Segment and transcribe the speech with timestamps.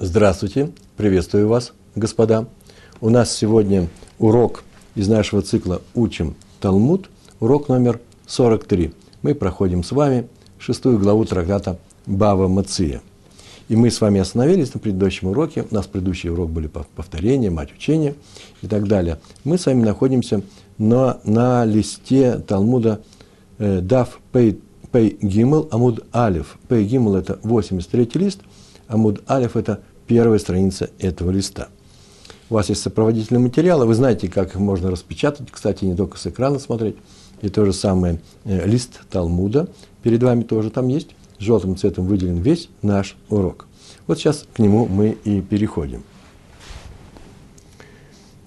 [0.00, 2.46] Здравствуйте, приветствую вас, господа.
[3.00, 3.88] У нас сегодня
[4.20, 4.62] урок
[4.94, 7.10] из нашего цикла «Учим Талмуд»,
[7.40, 7.98] урок номер
[8.28, 8.92] 43.
[9.22, 13.02] Мы проходим с вами шестую главу трактата Бава Мация.
[13.68, 15.66] И мы с вами остановились на предыдущем уроке.
[15.68, 18.14] У нас предыдущий урок были повторения, мать учения
[18.62, 19.18] и так далее.
[19.42, 20.42] Мы с вами находимся
[20.78, 23.00] на, на листе Талмуда
[23.58, 24.60] э, Дав Пей,
[24.92, 26.56] Пей Гимл Амуд Алиф.
[26.68, 28.42] Пей Гимл– это 83 лист,
[28.88, 31.68] Амуд Алиф– это первая страница этого листа.
[32.50, 36.26] У вас есть сопроводительные материалы, вы знаете, как их можно распечатать, кстати, не только с
[36.26, 36.96] экрана смотреть.
[37.42, 39.68] И то же самое э, лист Талмуда
[40.02, 41.10] перед вами тоже там есть.
[41.38, 43.66] Желтым цветом выделен весь наш урок.
[44.08, 46.02] Вот сейчас к нему мы и переходим.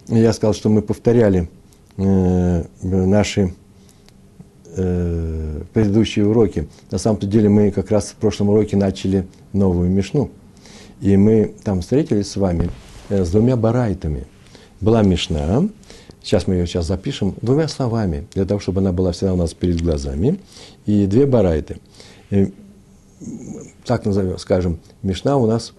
[0.07, 1.47] Я сказал, что мы повторяли
[1.95, 3.53] э, наши
[4.75, 6.67] э, предыдущие уроки.
[6.89, 10.31] На самом-то деле мы как раз в прошлом уроке начали новую мешну–
[11.01, 12.69] и мы там встретились с вами
[13.09, 14.25] э, с двумя барайтами.
[14.79, 15.67] Была Мишна,
[16.23, 19.53] сейчас мы ее сейчас запишем, двумя словами, для того, чтобы она была всегда у нас
[19.53, 20.39] перед глазами,
[20.85, 21.77] и две барайты.
[22.29, 22.53] И,
[23.85, 25.73] так назовем, скажем, Мишна у нас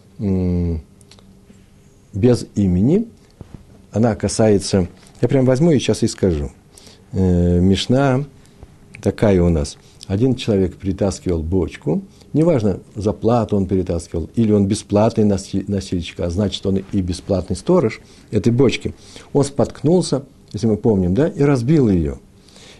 [2.13, 3.09] без имени,
[3.91, 4.89] она касается,
[5.21, 6.51] я прям возьму и сейчас и скажу.
[7.13, 8.25] Э, Мишна
[9.01, 9.77] такая у нас.
[10.07, 16.65] Один человек притаскивал бочку, Неважно, за плату он перетаскивал, или он бесплатный носильщик, а значит,
[16.65, 18.95] он и бесплатный сторож этой бочки.
[19.35, 22.19] Он споткнулся, если мы помним, да, и разбил ее.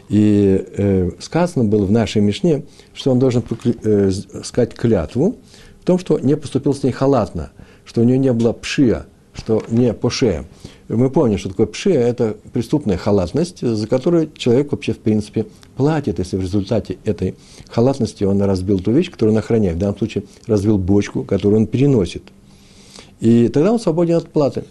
[0.09, 2.65] И э, сказано было в нашей Мишне,
[2.95, 3.45] что он должен
[3.85, 4.11] э,
[4.43, 5.37] сказать клятву
[5.81, 7.53] в том, что не поступил с ней халатно,
[7.85, 9.07] что у нее не было пшия,
[9.43, 10.45] что не поше.
[10.89, 16.19] Мы помним, что такое пшия– это преступная халатность, за которую человек вообще, в принципе, платит,
[16.21, 17.35] если в результате этой
[17.69, 19.77] халатности он разбил ту вещь, которую он охраняет.
[19.77, 22.23] В данном случае разбил бочку, которую он переносит.
[23.21, 24.65] И тогда он свободен от платы.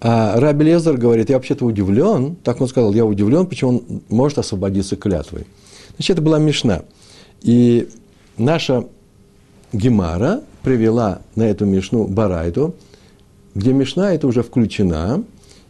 [0.00, 4.38] А Раби Лезер говорит, я вообще-то удивлен, так он сказал, я удивлен, почему он может
[4.38, 5.46] освободиться клятвой.
[5.96, 6.82] Значит, это была Мишна.
[7.40, 7.88] И
[8.36, 8.86] наша
[9.72, 12.74] Гемара привела на эту Мишну Барайту,
[13.54, 15.22] где Мишна это уже включена,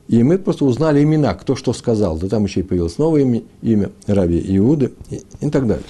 [0.09, 2.17] и мы просто узнали имена, кто что сказал.
[2.17, 5.85] Да там еще и появилось новое имя, имя Раби Иуды и, и так далее.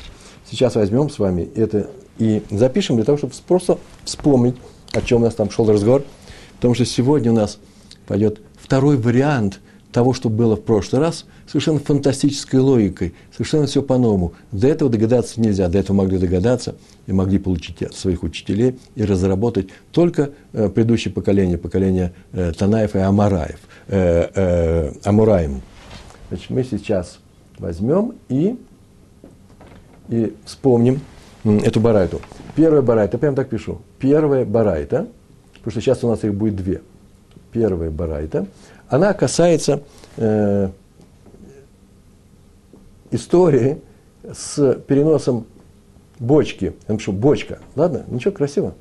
[0.50, 4.54] Сейчас возьмем с вами это и запишем для того, чтобы просто вспомнить,
[4.92, 6.04] о чем у нас там шел разговор.
[6.56, 7.58] Потому что сегодня у нас
[8.06, 9.60] пойдет второй вариант
[9.94, 14.32] того, что было в прошлый раз, совершенно фантастической логикой, совершенно все по-новому.
[14.50, 16.74] До этого догадаться нельзя, до этого могли догадаться
[17.06, 22.96] и могли получить от своих учителей и разработать только э, предыдущее поколение, поколение э, Танаев
[22.96, 25.62] и Амараев, э, э, Амураем.
[26.28, 27.20] Значит, мы сейчас
[27.58, 28.58] возьмем и,
[30.08, 31.02] и вспомним
[31.44, 32.20] эту барайту.
[32.56, 35.06] Первая барайта, прям так пишу, первая барайта,
[35.52, 36.82] потому что сейчас у нас их будет две.
[37.52, 38.48] Первая барайта–
[38.88, 39.82] она касается
[40.16, 40.68] э,
[43.10, 43.80] истории
[44.22, 45.46] с переносом
[46.18, 46.74] бочки.
[46.86, 47.58] Я напишу бочка.
[47.76, 48.04] Ладно?
[48.08, 48.74] Ничего, красиво.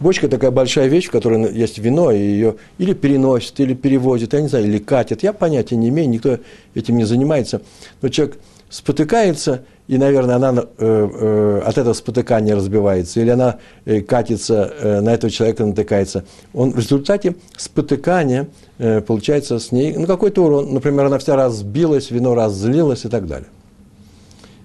[0.00, 4.40] Бочка такая большая вещь, в которой есть вино, и ее или переносят, или перевозят, я
[4.40, 5.22] не знаю, или катят.
[5.22, 6.38] Я понятия не имею, никто
[6.74, 7.62] этим не занимается.
[8.02, 8.38] Но человек
[8.74, 15.00] спотыкается, и, наверное, она э, э, от этого спотыкания разбивается, или она э, катится, э,
[15.00, 16.24] на этого человека натыкается.
[16.52, 18.48] Он в результате спотыкания
[18.78, 20.74] э, получается с ней ну, какой-то урон.
[20.74, 23.48] Например, она вся разбилась, вино разлилось и так далее.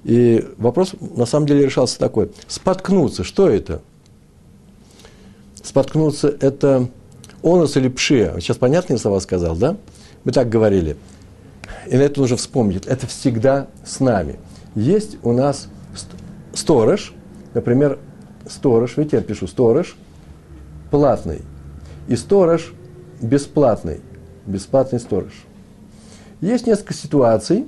[0.06, 2.32] И вопрос на самом деле решался такой.
[2.48, 3.84] Споткнуться, что это?
[5.62, 6.88] Споткнуться– это
[7.44, 8.40] онус или пшия.
[8.40, 9.78] Сейчас понятные слова сказал, да?
[10.24, 10.98] Мы так говорили.
[11.88, 12.86] И на это нужно вспомнить.
[12.86, 14.40] Это всегда с нами–
[14.76, 15.68] есть у нас
[16.54, 17.14] сторож,
[17.54, 18.00] например,
[18.48, 19.96] сторож, видите, я пишу сторож,
[20.92, 21.42] платный,
[22.08, 22.74] и сторож
[23.20, 24.02] бесплатный,
[24.46, 25.34] бесплатный сторож.
[26.42, 27.66] Есть несколько ситуаций,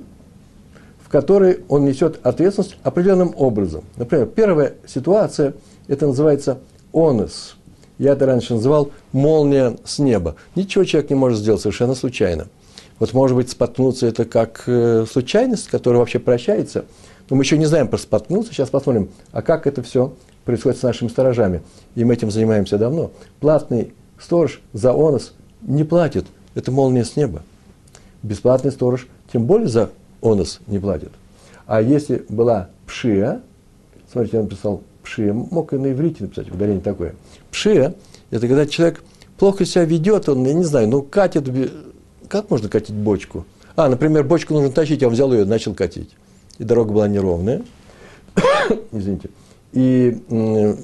[1.04, 3.84] в которой он несет ответственность определенным образом.
[3.96, 5.54] Например, первая ситуация,
[5.88, 6.58] это называется
[6.92, 7.56] онос.
[7.98, 10.36] Я это раньше называл молния с неба.
[10.54, 12.46] Ничего человек не может сделать совершенно случайно–
[12.98, 16.84] вот, может быть, споткнуться это как э, случайность, которая вообще прощается.
[17.30, 18.52] Но мы еще не знаем про споткнуться.
[18.52, 20.12] Сейчас посмотрим, а как это все
[20.44, 21.62] происходит с нашими сторожами.
[21.94, 23.10] И мы этим занимаемся давно.
[23.40, 26.26] Платный сторож за онос не платит.
[26.54, 27.42] Это молния с неба.
[28.22, 29.90] Бесплатный сторож тем более за
[30.20, 31.12] онос не платит.
[31.66, 33.40] А если была пшия,
[34.10, 37.14] смотрите, я написал пшия, мог и на иврите написать, ударение такое.
[37.50, 37.94] Пшия–
[38.30, 39.02] это когда человек
[39.38, 41.48] плохо себя ведет, он, я не знаю, ну, катит
[42.32, 43.44] как можно катить бочку?
[43.76, 46.16] А, например, бочку нужно тащить, я взял ее и начал катить.
[46.56, 47.62] И дорога была неровная.
[48.92, 49.28] Извините.
[49.74, 50.16] и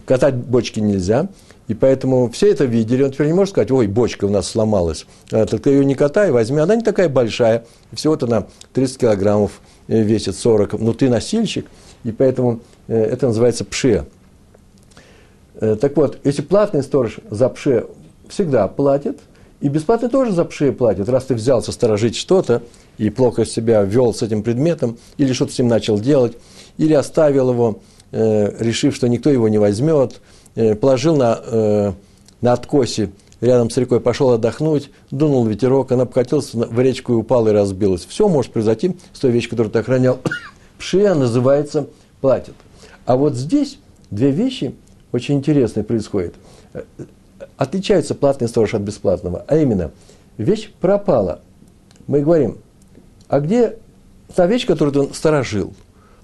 [0.05, 1.31] катать бочки нельзя.
[1.69, 5.07] И поэтому все это видели, он теперь не может сказать, ой, бочка у нас сломалась.
[5.33, 7.65] А, только ее не катай, возьми, она не такая большая,
[7.95, 11.67] всего-то на 30 килограммов э, весит 40, но ты носильщик,
[12.05, 14.05] и поэтому э, это называется пше.
[15.55, 17.87] Э, так вот, если платный сторож за пше
[18.29, 19.19] всегда платит,
[19.61, 22.63] и бесплатный тоже за пше платит, раз ты взялся сторожить что-то,
[22.97, 26.37] и плохо себя вел с этим предметом, или что-то с ним начал делать,
[26.77, 30.21] или оставил его, решив, что никто его не возьмет,
[30.59, 31.93] Э, положил на, э,
[32.41, 37.51] на откосе рядом с рекой, пошел отдохнуть, дунул ветерок, она покатилась в речку и упала
[37.51, 38.05] и разбилась.
[38.05, 40.19] Все может произойти с той вещью, которую ты охранял.
[40.79, 41.87] Пшия называется
[42.21, 42.55] платит.
[43.07, 43.79] А вот здесь
[44.11, 44.75] две вещи
[45.13, 46.35] очень интересные происходят.
[47.59, 49.45] Отличается платный сторож от бесплатного.
[49.47, 49.91] А именно,
[50.39, 51.41] вещь пропала.
[52.07, 52.59] Мы говорим,
[53.29, 53.77] а где
[54.35, 55.75] та вещь, которую ты сторожил?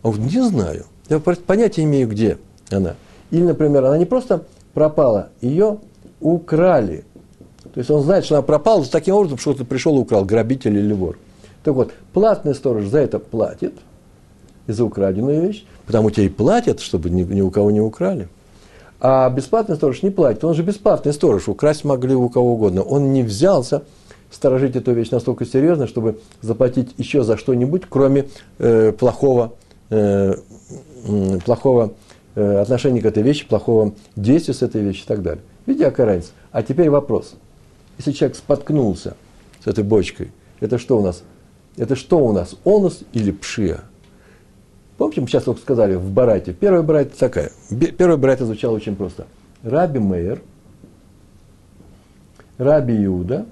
[0.02, 0.86] А вот не знаю.
[1.08, 2.38] Я понятия имею, где
[2.70, 2.94] она.
[3.30, 5.78] Или, например, она не просто пропала, ее
[6.20, 7.04] украли.
[7.74, 10.78] То есть он знает, что она пропала таким образом, что ты пришел и украл, грабитель
[10.78, 11.18] или вор.
[11.64, 13.74] Так вот, платный сторож за это платит,
[14.66, 18.28] и за украденную вещь, потому что и платят, чтобы ни, ни у кого не украли.
[19.06, 22.82] А бесплатный сторож не платит, он же бесплатный сторож, украсть могли у кого угодно.
[22.82, 23.82] Он не взялся
[24.30, 28.28] сторожить эту вещь настолько серьезно, чтобы заплатить еще за что-нибудь, кроме
[28.58, 29.52] э, плохого,
[29.90, 30.36] э,
[31.44, 31.92] плохого
[32.36, 35.42] Э, отношение к этой вещи, плохого действия с этой вещью и так далее.
[35.66, 36.32] Видите, какая разница?
[36.50, 37.34] А теперь вопрос.
[37.96, 39.16] Если человек споткнулся
[39.62, 41.22] с этой бочкой, это что у нас?
[41.76, 42.56] Это что у нас?
[42.64, 43.82] Онус или пшия?
[44.96, 46.52] Помните, мы сейчас только сказали в Барате.
[46.52, 47.50] Первая Барайта такая.
[47.98, 49.26] Первая Барайта звучала очень просто.
[49.62, 50.40] Раби Мейер,
[52.58, 53.46] Раби Иуда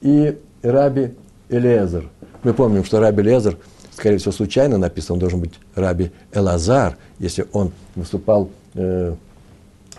[0.00, 1.14] и Раби
[1.48, 2.08] Элезер.
[2.42, 3.56] Мы помним, что Раби Элезер–
[3.98, 9.14] скорее всего, случайно написано, он должен быть Раби Элазар, если он выступал э,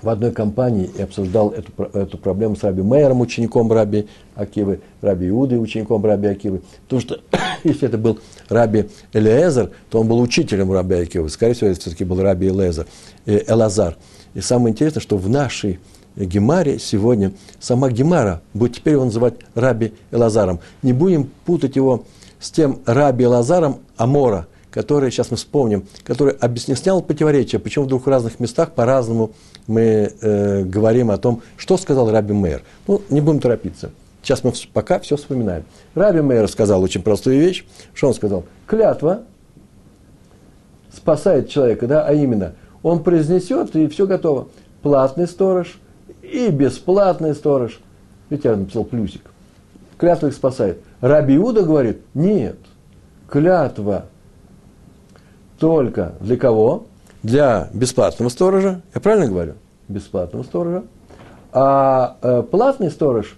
[0.01, 5.29] в одной компании и обсуждал эту, эту проблему с Раби Мейером, учеником Раби Акивы, Раби
[5.29, 6.61] Иудой, учеником Раби Акивы.
[6.83, 7.19] Потому что,
[7.63, 11.29] если это был Раби Элиезер, то он был учителем Раби Акивы.
[11.29, 12.87] Скорее всего, это все-таки был Раби Элезер,
[13.25, 13.97] э, Элазар.
[14.33, 15.79] И самое интересное, что в нашей
[16.15, 20.59] Гемаре сегодня сама Гемара будет теперь его называть Раби Элазаром.
[20.81, 22.05] Не будем путать его
[22.39, 28.39] с тем Раби Лазаром Амора, который, сейчас мы вспомним, который объяснял противоречия, причем в разных
[28.39, 29.31] местах по-разному
[29.69, 32.63] мы э, говорим о том, что сказал Раби Мейер.
[32.87, 33.91] Ну, не будем торопиться.
[34.23, 35.63] Сейчас мы пока все вспоминаем.
[35.95, 37.65] Раби Мейер сказал очень простую вещь.
[37.93, 38.43] Что он сказал?
[38.65, 39.21] Клятва
[40.91, 44.47] спасает человека, да, а именно, он произнесет, и все готово.
[44.81, 45.79] Платный сторож
[46.23, 47.79] и бесплатный сторож.
[48.29, 49.21] Видите, я написал плюсик.
[49.97, 50.81] Клятва их спасает.
[50.99, 52.57] Раби Иуда говорит, нет,
[53.29, 54.05] клятва
[55.59, 56.87] только для кого?
[57.23, 58.81] Для бесплатного сторожа.
[58.93, 59.53] Я правильно говорю?
[59.87, 60.83] Бесплатного сторожа.
[61.51, 63.37] А э, платный сторож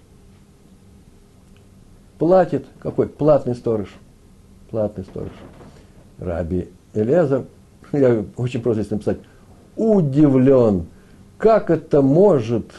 [2.20, 3.08] платит, какой?
[3.08, 3.88] Платный сторож.
[4.70, 5.32] Платный сторож.
[6.20, 7.46] Раби Элезар,
[7.92, 9.18] я очень просто здесь написать,
[9.76, 10.86] удивлен,
[11.38, 12.72] как это может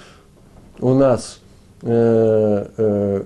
[0.79, 1.41] у нас
[1.83, 3.25] э, э,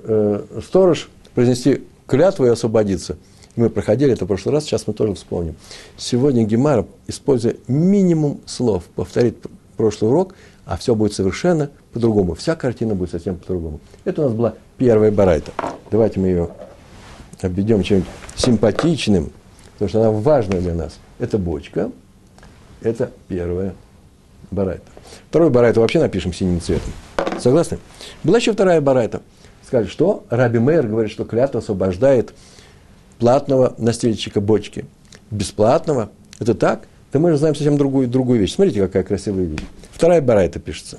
[0.51, 3.17] э, сторож произнести клятву и освободиться.
[3.57, 5.57] Мы проходили это в прошлый раз, сейчас мы тоже вспомним.
[5.97, 9.47] Сегодня Гемара, используя минимум слов, повторит
[9.79, 10.35] прошлый урок,
[10.67, 12.35] а все будет совершенно по-другому.
[12.35, 13.81] Вся картина будет совсем по-другому.
[14.05, 15.53] Это у нас была первая барайта.
[15.91, 16.51] Давайте мы ее
[17.41, 19.33] обведем чем-нибудь симпатичным,
[19.73, 20.99] потому что она важна для нас.
[21.19, 21.91] Это бочка,
[22.83, 23.75] это первая
[24.51, 24.85] барайта.
[25.31, 26.93] Второй барайта вообще напишем синим цветом.
[27.41, 27.79] Согласны?
[28.23, 29.23] Была еще вторая барайта–
[29.67, 32.33] сказали, что Раби Мейер говорит, что клятва освобождает
[33.19, 34.85] платного настильщика бочки.
[35.31, 36.11] Бесплатного.
[36.39, 36.83] Это так?
[37.13, 38.55] То мы же знаем совсем другую, другую вещь.
[38.55, 39.61] Смотрите, какая красивая вещь.
[39.93, 40.99] Вторая барайта пишется.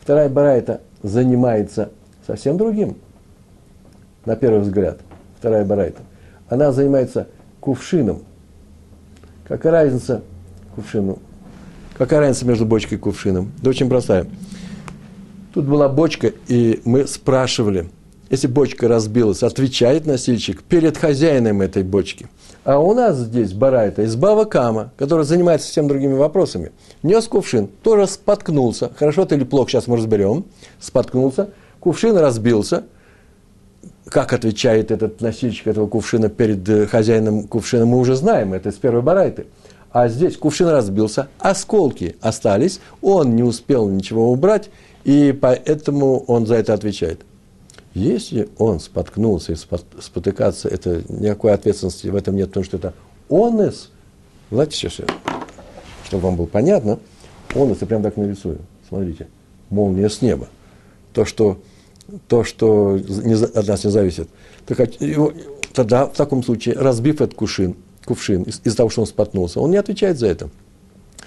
[0.00, 1.90] Вторая барайта занимается
[2.26, 2.96] совсем другим.
[4.24, 5.00] На первый взгляд.
[5.38, 6.02] Вторая барайта.
[6.48, 7.28] Она занимается
[7.60, 8.22] кувшином.
[9.48, 10.22] Какая разница
[10.74, 11.18] кувшину?
[11.96, 13.52] Какая разница между бочкой и кувшином?
[13.62, 14.26] Да очень простая.
[15.52, 17.88] Тут была бочка, и мы спрашивали–
[18.34, 22.26] если бочка разбилась, отвечает носильщик перед хозяином этой бочки.
[22.64, 26.72] А у нас здесь барайта из Бавакама, который занимается всем другими вопросами.
[27.04, 28.90] Нес кувшин, тоже споткнулся.
[28.96, 30.46] Хорошо это или плохо, сейчас мы разберем.
[30.80, 32.84] Споткнулся, кувшин разбился.
[34.06, 38.74] Как отвечает этот носильщик этого кувшина перед э, хозяином кувшина, мы уже знаем, это из
[38.74, 39.46] первой барайты.
[39.92, 44.70] А здесь кувшин разбился, осколки остались, он не успел ничего убрать,
[45.04, 47.20] и поэтому он за это отвечает.
[47.94, 52.94] Если он споткнулся и спотыкаться, это никакой ответственности в этом нет, потому что это
[53.30, 53.90] онес.
[54.50, 55.06] Знаете, сейчас я
[56.04, 56.98] чтобы вам было понятно,
[57.54, 58.58] он это прям так нарисую.
[58.88, 59.28] Смотрите,
[59.70, 60.48] молния с неба.
[61.12, 61.60] То, что,
[62.28, 64.28] то, что не, от нас не зависит.
[64.66, 65.32] Так, его,
[65.72, 69.70] тогда, в таком случае, разбив этот кувшин, кувшин из- из-за того, что он споткнулся, он
[69.70, 70.50] не отвечает за это.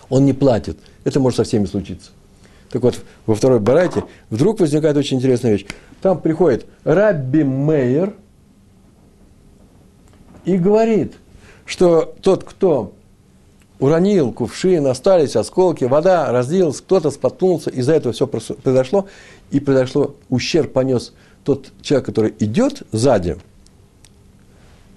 [0.09, 0.77] Он не платит.
[1.03, 2.11] Это может со всеми случиться.
[2.69, 5.65] Так вот, во второй барайте вдруг возникает очень интересная вещь.
[6.01, 8.13] Там приходит Рабби Мейер
[10.45, 11.13] и говорит,
[11.65, 12.93] что тот, кто
[13.79, 19.07] уронил кувшин, остались осколки, вода разлилась, кто-то споткнулся, из-за этого все произошло,
[19.51, 23.37] и произошло, ущерб понес тот человек, который идет сзади,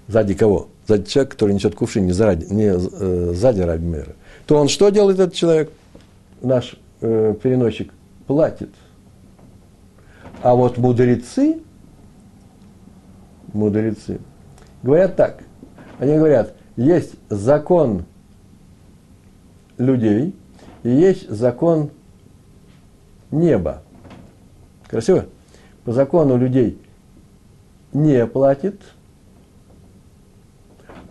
[0.07, 0.67] сзади кого?
[0.87, 4.15] Сзади человека, который несет кувшин, не, заради, не э, сзади Раби Мейера.
[4.47, 5.71] То он что делает этот человек?
[6.41, 7.93] Наш э, переносчик
[8.27, 8.69] платит.
[10.41, 11.61] А вот мудрецы,
[13.53, 14.19] мудрецы,
[14.81, 15.43] говорят так.
[15.99, 18.05] Они говорят, есть закон
[19.77, 20.35] людей
[20.83, 21.91] и есть закон
[23.29, 23.83] неба.
[24.87, 25.25] Красиво?
[25.83, 26.79] По закону людей
[27.93, 28.81] не платит,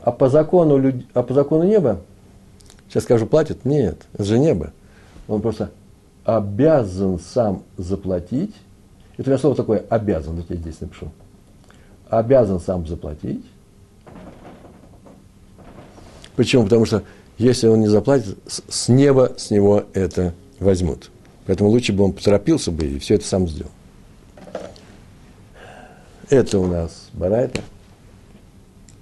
[0.03, 1.05] а по закону, люд...
[1.15, 2.01] а по закону неба,
[2.89, 3.65] сейчас скажу, платит?
[3.65, 4.73] Нет, это же небо.
[5.29, 5.71] Он просто
[6.25, 8.55] обязан сам заплатить.
[9.17, 11.11] Это слово такое обязан, вот я здесь напишу.
[12.09, 13.45] Обязан сам заплатить.
[16.37, 16.65] Почему?
[16.65, 17.03] Потому что
[17.39, 21.11] если он не заплатит, с неба с него это возьмут.
[21.47, 23.71] Поэтому лучше бы он поторопился бы и все это сам сделал.
[26.29, 27.61] Это у нас барайта.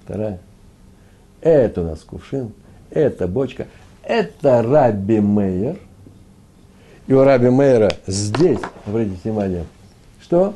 [0.04, 0.40] Вторая.
[1.40, 2.52] Это у нас кувшин.
[2.90, 3.66] Это бочка.
[4.02, 5.78] Это Раби Мейер.
[7.08, 9.64] И у Раби Мейера здесь, обратите внимание,
[10.20, 10.54] что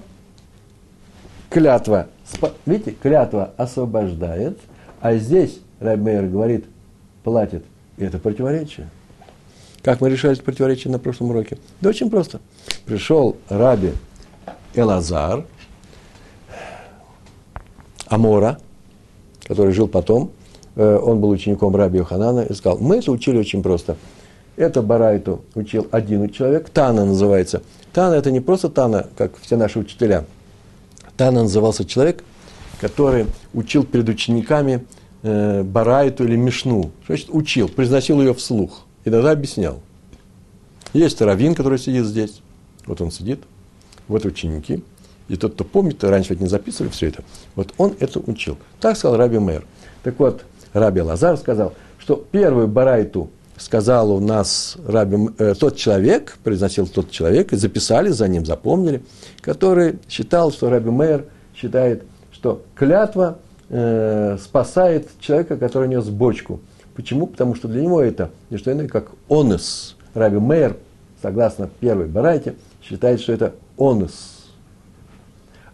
[1.49, 2.09] клятва,
[2.67, 4.59] видите, клятва освобождает,
[5.01, 6.67] а здесь Раби Мейер говорит,
[7.25, 7.65] платит.
[7.97, 8.91] И это противоречие.
[9.83, 11.57] Как мы решали это противоречие на прошлом уроке?
[11.81, 12.41] Да очень просто.
[12.85, 13.93] Пришел Раби
[14.75, 15.47] Элазар,
[18.09, 18.59] Амора,
[19.45, 20.31] который жил потом,
[20.77, 23.97] он был учеником Раби Йоханана, и сказал, мы это учили очень просто.
[24.57, 27.63] Это Барайту учил один человек, Тана называется.
[27.93, 30.25] Тана– это не просто Тана, как все наши учителя.
[31.17, 32.23] Тана назывался человек,
[32.81, 34.87] который учил перед учениками
[35.23, 36.91] э, Барайту или Мишну.
[37.07, 38.85] Значит, учил, произносил ее вслух.
[39.05, 39.81] И тогда объяснял.
[40.93, 42.41] Есть Равин, который сидит здесь.
[42.87, 43.41] Вот он сидит.
[44.09, 44.83] Вот ученики.
[45.29, 48.59] И тот, кто помнит, раньше ведь не записывали все это, вот он это учил.
[48.81, 49.65] Так сказал Раби Мэр.
[50.03, 53.31] Так вот, Раби Лазар сказал, что первую барайту
[53.63, 59.03] сказал у нас Раби, э, тот человек, произносил тот человек, и записали за ним, запомнили,
[59.41, 62.03] который считал, что Раби Мэр считает,
[62.33, 63.39] что клятва
[63.69, 66.61] э, спасает человека, который нес бочку.
[66.95, 67.27] Почему?
[67.27, 69.97] Потому что для него это не что иное, как онес.
[70.15, 70.77] Раби Мейер,
[71.23, 74.51] согласно первой барайте, считает, что это онес.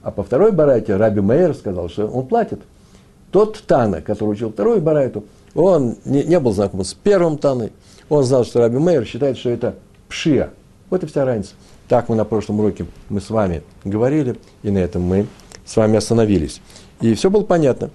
[0.02, 2.60] А по второй барайте Раби Мейер сказал, что он платит.
[3.32, 5.24] Тот Тана, который учил вторую барайту,
[5.54, 7.72] он не, не был знаком с первым Таной.
[8.08, 9.76] Он знал, что Раби Мейер считает, что это
[10.08, 10.50] пшия.
[10.90, 11.54] Вот и вся разница.
[11.88, 15.26] Так мы на прошлом уроке мы с вами говорили, и на этом мы
[15.64, 16.60] с вами остановились.
[17.00, 17.90] И все было понятно.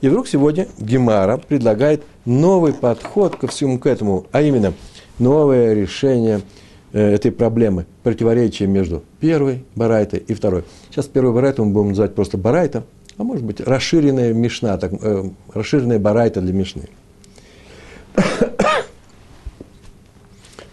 [0.00, 4.74] И вдруг сегодня Гемара предлагает новый подход ко всему к этому, а именно
[5.18, 6.42] новое решение
[6.92, 10.64] э, этой проблемы, противоречия между первой барайтой и второй.
[10.90, 12.84] Сейчас первую барайту мы будем называть просто барайта,
[13.16, 16.88] а может быть расширенная мишна, так, э, расширенная барайта для мишны.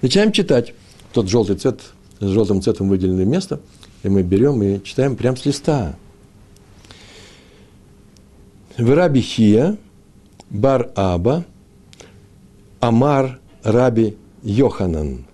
[0.02, 0.74] Начинаем читать.
[1.14, 1.82] Тот желтый цвет,
[2.20, 3.60] с желтым цветом выделенное место,
[4.04, 5.96] и мы берем и читаем прямо с листа.
[8.78, 9.78] Раби Хия,
[10.50, 11.46] Бар Аба,
[12.80, 15.26] Амар Раби Йоханан.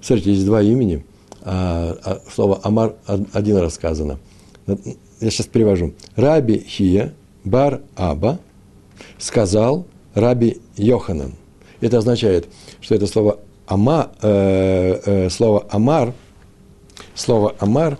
[0.00, 1.04] Смотрите, есть два имени,
[1.40, 2.94] а, а слово Амар
[3.32, 4.18] один раз сказано.
[5.22, 5.94] Я сейчас перевожу.
[6.16, 7.14] Раби Хия,
[7.44, 8.40] Бар Аба,
[9.18, 11.34] сказал Раби Йоханан.
[11.80, 12.48] Это означает,
[12.80, 16.12] что это слово Ама, э, э, слово Амар,
[17.14, 17.98] слово Амар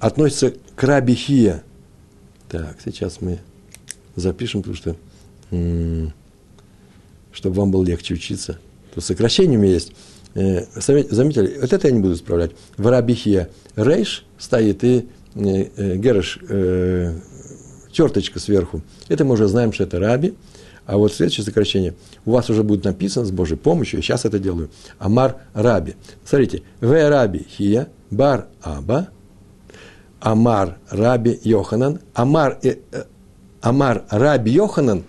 [0.00, 1.62] относится к Раби Хия.
[2.48, 3.38] Так, сейчас мы
[4.16, 4.96] запишем, потому что,
[7.30, 8.58] чтобы вам было легче учиться.
[8.94, 9.92] Тут сокращение у меня есть.
[10.34, 12.52] Заметили, вот это я не буду исправлять.
[12.78, 16.38] В Рабихия рейш стоит и герыш,
[17.90, 18.82] черточка сверху.
[19.08, 20.34] Это мы уже знаем, что это раби.
[20.86, 24.38] А вот следующее сокращение у вас уже будет написано с Божьей помощью, я сейчас это
[24.38, 24.70] делаю.
[24.98, 25.94] Амар Раби.
[26.24, 29.08] Смотрите, В Раби Хия, Бар Аба,
[30.20, 32.76] Амар Раби Йоханан, Амар, э,
[33.60, 35.04] Амар Раби Йоханан,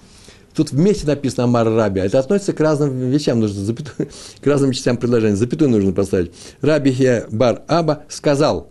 [0.54, 2.02] Тут вместе написано Амар Раби.
[2.02, 4.10] Это относится к разным вещам, нужно запятую,
[4.42, 5.36] к разным частям предложения.
[5.36, 6.32] Запятую нужно поставить.
[6.62, 8.70] Раби Хе Бар Аба сказал,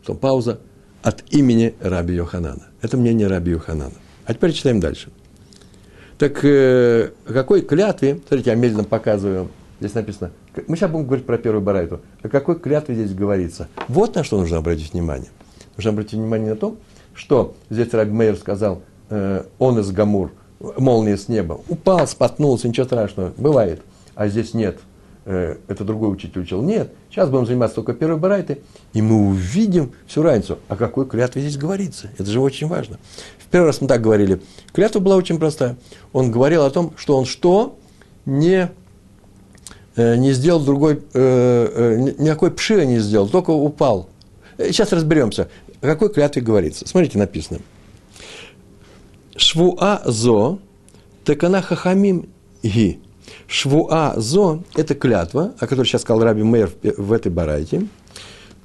[0.00, 0.58] потом пауза,
[1.02, 2.68] от имени Раби Йоханана.
[2.82, 3.94] Это мнение Раби Йоханана.
[4.24, 5.10] А теперь читаем дальше.
[6.18, 9.48] Так э, о какой клятве, смотрите, я медленно показываю,
[9.80, 10.32] здесь написано,
[10.68, 13.68] мы сейчас будем говорить про первую барайту, о какой клятве здесь говорится.
[13.88, 15.30] Вот на что нужно обратить внимание.
[15.76, 16.76] Нужно обратить внимание на то,
[17.14, 20.32] что здесь Раби Мейер сказал, э, он из Гамур,
[20.76, 23.80] молния с неба, упал, споткнулся, ничего страшного, бывает.
[24.14, 24.78] А здесь нет,
[25.30, 26.62] это другой учитель учил.
[26.62, 28.60] Нет, сейчас будем заниматься только первой барайтой,
[28.92, 30.58] и мы увидим всю разницу.
[30.68, 32.10] О какой клятве здесь говорится?
[32.18, 32.98] Это же очень важно.
[33.38, 34.40] В первый раз мы так говорили.
[34.72, 35.76] Клятва была очень простая.
[36.12, 37.78] Он говорил о том, что он что?
[38.26, 38.70] Не,
[39.96, 44.08] э, не сделал другой, э, никакой пши не сделал, только упал.
[44.58, 45.48] Сейчас разберемся,
[45.80, 46.86] о какой клятве говорится.
[46.86, 47.60] Смотрите, написано.
[49.36, 50.58] Швуа зо,
[51.24, 52.28] такана хахамим
[52.62, 53.00] ги.
[53.50, 57.88] Швуа зо– это клятва, о которой сейчас сказал Раби Мейер в этой барайте.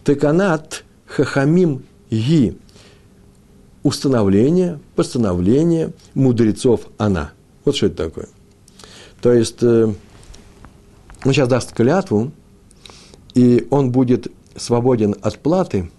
[0.03, 2.55] Теканат хахамим ги–
[3.83, 7.31] установление, постановление мудрецов она.
[7.65, 8.27] Вот что это такое.
[9.21, 9.91] То есть, э,
[11.23, 12.31] он сейчас даст клятву,
[13.33, 15.89] и он будет свободен от платы.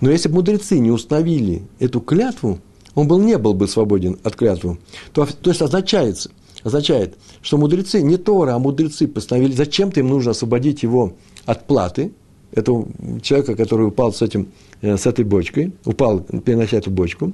[0.00, 2.58] Но если бы мудрецы не установили эту клятву,
[2.96, 4.78] он был, не был бы свободен от клятвы.
[5.12, 6.30] То, то есть означается,
[6.62, 11.14] означает, что мудрецы, не Тора, а мудрецы постановили, зачем-то им нужно освободить его
[11.44, 12.12] от платы,
[12.52, 12.86] этого
[13.22, 14.48] человека, который упал с, этим,
[14.82, 17.32] э, с этой бочкой, упал, перенося эту бочку.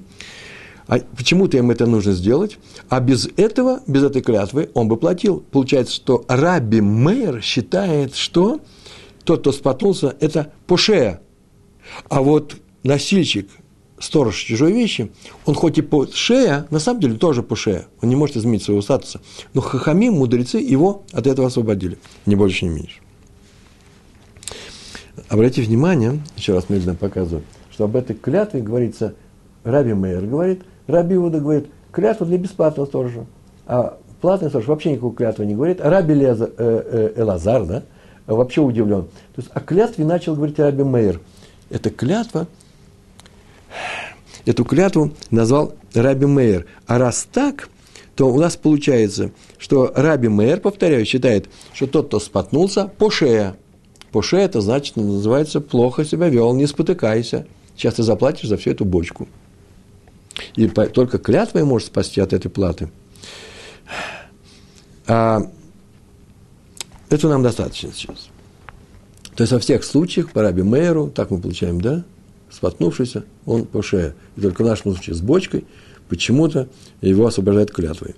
[0.87, 2.57] А почему-то им это нужно сделать,
[2.89, 5.45] а без этого, без этой клятвы, он бы платил.
[5.51, 8.61] Получается, что Раби Мейер считает, что
[9.25, 11.21] тот, кто споткнулся, это пушея.
[12.09, 13.51] А вот носильщик,
[14.01, 15.11] сторож чужой вещи,
[15.47, 18.63] он хоть и по шея, на самом деле тоже по шея, он не может изменить
[18.63, 19.21] своего статуса,
[19.55, 23.01] но хахамим, мудрецы, его от этого освободили, не больше, не меньше.
[25.29, 29.15] Обратите внимание, еще раз медленно показываю, что об этой клятве говорится,
[29.65, 33.27] Раби Мейер говорит, Раби Иуда говорит, клятва для бесплатного сторожа,
[33.67, 37.83] а платный сторож вообще никакой клятвы не говорит, а Раби Леза, э, э, Элазар, да,
[38.27, 39.03] вообще удивлен.
[39.35, 41.21] То есть о клятве начал говорить Раби Мейер.
[41.71, 42.47] Эта клятва–
[44.47, 46.67] эту клятву назвал Раби Мейер.
[46.87, 47.69] А раз так,
[48.15, 53.57] то у нас получается, что Раби Мейер, повторяю, считает, что тот, кто споткнулся, по шее.
[54.11, 57.47] По шее это значит, называется, плохо себя вел, не спотыкайся.
[57.77, 59.29] Сейчас ты заплатишь за всю эту бочку.
[60.57, 62.91] И только клятва может спасти от этой платы.
[65.07, 65.41] А
[67.09, 68.29] этого нам достаточно сейчас.
[69.35, 72.05] То есть во всех случаях по Раби Мейеру, так мы получаем, да,
[72.51, 74.15] споткнувшийся, он по шее.
[74.37, 75.65] И только в нашем случае с бочкой
[76.09, 76.69] почему-то
[77.01, 78.15] его освобождает клятвой.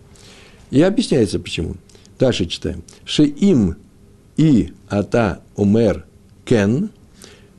[0.71, 1.77] И объясняется почему.
[2.19, 2.83] Дальше читаем.
[3.05, 3.77] Шеим
[4.37, 6.05] и ата умер
[6.45, 6.90] кен,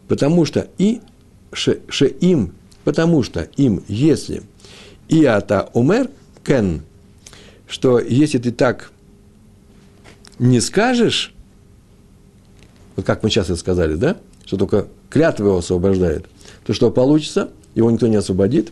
[0.08, 1.02] потому что и
[1.52, 2.54] ше, шеим,
[2.84, 4.44] потому что им, если
[5.10, 6.10] и ата умер
[6.46, 6.82] кен,
[7.68, 8.92] что если ты так
[10.40, 11.34] не скажешь,
[12.96, 16.26] вот как мы сейчас это сказали, да, что только клятва его освобождает–
[16.66, 17.50] то что получится?
[17.76, 18.72] Его никто не освободит.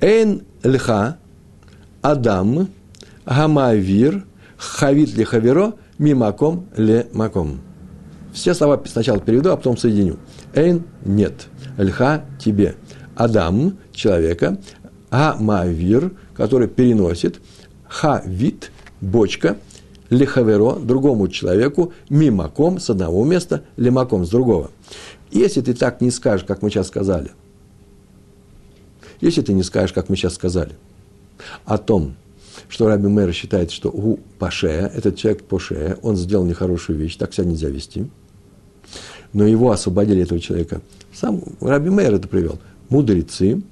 [0.00, 1.18] Эйн льха,
[2.00, 2.68] Адам,
[3.24, 4.24] Гамавир,
[4.62, 7.60] Хавит ли хаверо, мимаком ле маком.
[8.32, 10.18] Все слова сначала переведу, а потом соединю.
[10.54, 11.48] Эйн– нет.
[11.76, 12.76] Льха– тебе.
[13.16, 14.58] Адам– человека.
[15.10, 17.40] Гамавир, который переносит.
[17.88, 18.70] Хавит–
[19.00, 19.56] бочка.
[20.10, 21.92] Лихаверо– другому человеку.
[22.08, 23.64] Мимаком– с одного места.
[23.76, 24.70] Лимаком– с другого.
[25.32, 27.30] Если ты так не скажешь, как мы сейчас сказали,
[29.22, 30.72] если ты не скажешь, как мы сейчас сказали,
[31.64, 32.16] о том,
[32.68, 37.32] что Раби Мэр считает, что у Пашея, этот человек Пашея, он сделал нехорошую вещь, так
[37.32, 38.10] себя нельзя вести,
[39.32, 40.82] но его освободили, этого человека.
[41.14, 42.58] Сам Раби Мэр это привел.
[42.90, 43.62] Мудрецы,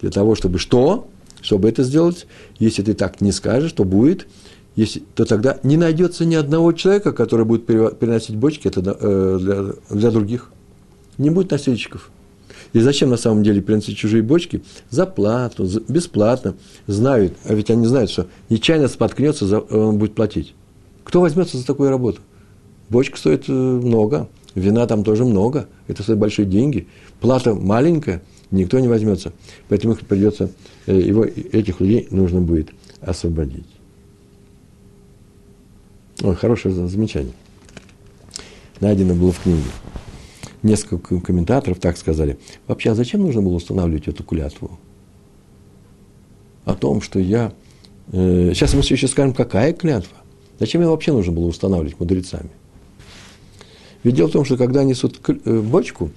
[0.00, 1.06] для того, чтобы что?
[1.40, 2.26] Чтобы это сделать,
[2.58, 4.26] если ты так не скажешь, то будет,
[4.74, 9.96] если, то тогда не найдется ни одного человека, который будет переносить бочки это э, для,
[9.96, 10.50] для других
[11.18, 12.10] не будет носильщиков.
[12.72, 14.62] И зачем на самом деле приносить чужие бочки?
[14.90, 16.54] За плату, за, бесплатно.
[16.86, 20.54] Знают, а ведь они знают, что нечаянно споткнется, за, он будет платить.
[21.04, 22.20] Кто возьмется за такую работу?
[22.88, 26.88] Бочка стоит э, много, вина там тоже много, это стоит большие деньги.
[27.20, 29.32] Плата маленькая, никто не возьмется.
[29.68, 30.50] Поэтому их придется,
[30.86, 33.66] э, его, этих людей нужно будет освободить.
[36.22, 37.32] Ой, хорошее замечание.
[38.80, 39.62] Найдено было в книге
[40.64, 42.38] несколько комментаторов так сказали.
[42.66, 44.78] Вообще, а зачем нужно было устанавливать эту клятву?
[46.64, 47.52] О том, что я
[48.12, 50.18] Э, сейчас мы все еще скажем, какая клятва.
[50.58, 52.50] Зачем ее вообще нужно было устанавливать мудрецами?
[54.02, 56.10] Ведь дело в том, что когда несут э, бочку,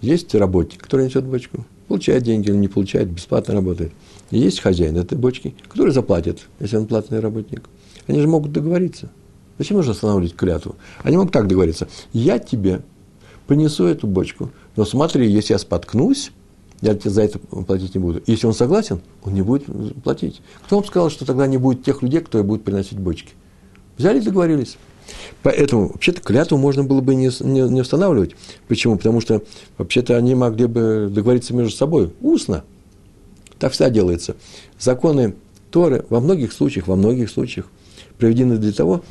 [0.00, 3.92] есть работник, который несет бочку, получает деньги или не получает, бесплатно работает.
[4.30, 7.68] И есть хозяин этой бочки, который заплатит, если он платный работник.
[8.06, 9.10] Они же могут договориться.
[9.58, 10.76] Зачем нужно останавливать клятву?
[11.02, 11.88] Они могут так договориться.
[12.12, 12.82] Я тебе
[13.50, 16.30] принесу эту бочку, но смотри, если я споткнусь,
[16.82, 18.22] я тебе за это платить не буду.
[18.28, 19.64] Если он согласен, он не будет
[20.04, 20.40] платить.
[20.64, 23.32] Кто вам сказал, что тогда не будет тех людей, которые будут приносить бочки?
[23.98, 24.78] Взяли и договорились.
[25.42, 28.36] Поэтому, вообще-то, клятву можно было бы не, не, не устанавливать.
[28.68, 28.96] Почему?
[28.96, 29.42] Потому что,
[29.78, 32.62] вообще-то, они могли бы договориться между собой устно.
[33.58, 34.36] Так всегда делается.
[34.78, 35.34] Законы
[35.72, 37.66] Торы во многих случаях, во многих случаях
[38.16, 39.02] проведены для того,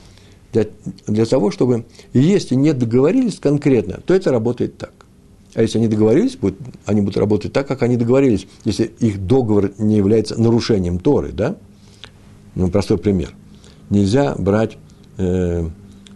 [0.53, 0.65] для,
[1.07, 4.93] для того, чтобы, если не договорились конкретно, то это работает так.
[5.55, 9.71] А если они договорились, будут, они будут работать так, как они договорились, если их договор
[9.77, 11.55] не является нарушением Торы, да?
[12.55, 13.33] Ну, простой пример.
[13.89, 14.77] Нельзя брать
[15.17, 15.67] э,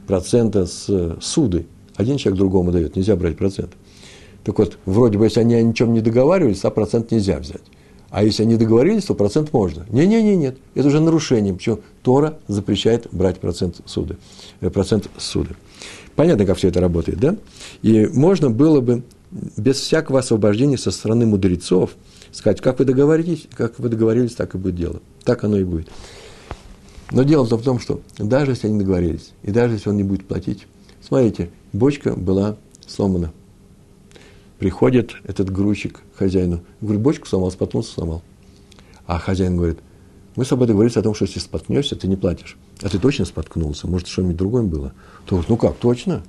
[0.08, 1.66] процента с суды.
[1.96, 3.72] Один человек другому дает, нельзя брать процент.
[4.44, 7.62] Так вот, вроде бы, если они о ничем не договаривались, а процент нельзя взять.
[8.14, 9.88] А если они договорились, то процент можно.
[9.90, 10.58] Не-не-не, нет.
[10.76, 11.52] Это уже нарушение.
[11.52, 11.80] Почему?
[12.04, 14.18] Тора запрещает брать процент суды.
[14.62, 15.56] Э, процент суды.
[16.16, 17.36] Понятно, как все это работает, да?
[17.82, 21.96] И можно было бы без всякого освобождения со стороны мудрецов
[22.32, 25.02] сказать, как вы договорились, как вы договорились, так и будет дело.
[25.24, 25.88] Так оно и будет.
[27.10, 30.28] Но дело в том, что даже если они договорились, и даже если он не будет
[30.28, 30.68] платить,
[31.02, 33.34] смотрите, бочка была сломана.
[34.64, 38.22] Приходит этот грузчик хозяину, говорит, бочку сломал, споткнулся, сломал.
[39.06, 39.80] А хозяин говорит,
[40.38, 42.56] мы с тобой договорились о том, что если споткнешься, ты не платишь.
[42.82, 43.88] А ты точно споткнулся?
[43.88, 44.94] Может, что-нибудь другое было?
[45.26, 46.24] То говорит, ну как, точно?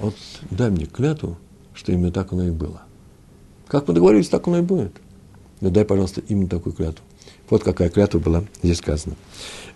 [0.00, 0.16] А вот
[0.50, 1.38] дай мне клятву,
[1.74, 2.82] что именно так оно и было.
[3.68, 4.96] Как мы договорились, так оно и будет.
[5.60, 7.04] Но дай, пожалуйста, именно такую клятву.
[7.48, 9.14] Вот какая клятва была здесь сказана.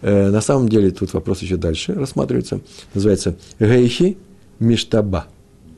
[0.01, 2.61] Э, на самом деле, тут вопрос еще дальше рассматривается.
[2.93, 4.19] Называется Гейхи
[4.59, 5.27] Миштаба.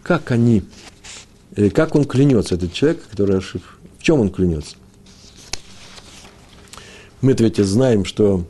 [0.03, 0.65] Как они,
[1.75, 3.63] как он клянется, этот человек, который ошиб,
[3.99, 4.77] в чем он клянется?
[7.21, 8.45] Мы-то ведь знаем, что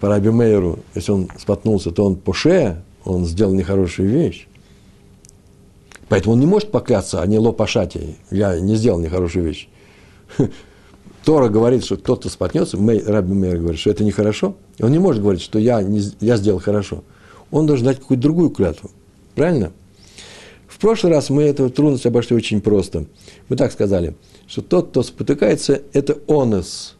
[0.00, 4.48] по Раби Мейеру, если он споткнулся, то он по шее, он сделал нехорошую вещь.
[6.08, 8.16] Поэтому он не может покляться, а не лопашати.
[8.30, 9.68] Я не сделал нехорошую вещь.
[11.24, 14.56] Тора говорит, что кто-то споткнется, Мэй, Раби Мейер говорит, что это нехорошо.
[14.80, 17.02] Он не может говорить, что я, не, я сделал хорошо.
[17.50, 18.90] Он должен дать какую-то другую клятву.
[19.34, 19.72] Правильно?
[20.76, 23.06] В прошлый раз мы эту трудность обошли очень просто.
[23.48, 24.14] Мы так сказали,
[24.46, 26.96] что тот, кто спотыкается, это онос.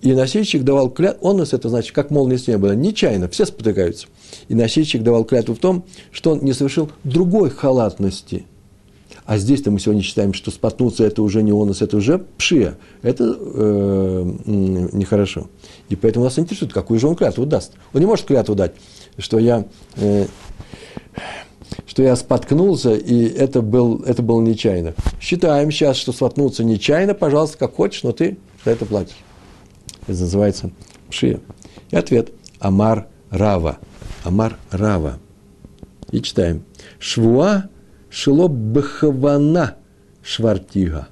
[0.00, 4.06] И носильщик давал клятву, онос это значит, как молния с неба, нечаянно, все спотыкаются.
[4.46, 8.46] И носильщик давал клятву в том, что он не совершил другой халатности–
[9.30, 12.76] а здесь-то мы сегодня считаем, что споткнуться это уже не онос, это уже пшия.
[13.02, 15.48] Это э, нехорошо.
[15.88, 17.74] И поэтому нас интересует, какую же он клятву даст.
[17.92, 18.72] Он не может клятву дать,
[19.18, 20.26] что я, э,
[21.86, 24.94] что я споткнулся, и это, был, это было нечаянно.
[25.20, 29.16] Считаем сейчас, что споткнуться нечаянно, пожалуйста, как хочешь, но ты за это платишь.
[30.06, 30.70] Это называется
[31.08, 31.40] пшия.
[31.90, 32.30] И ответ.
[32.58, 33.78] Амар Рава.
[34.24, 35.18] Амар Рава.
[36.10, 36.64] И читаем.
[36.98, 37.70] Швуа
[38.10, 39.76] Шило бхавана
[40.22, 41.08] швартига.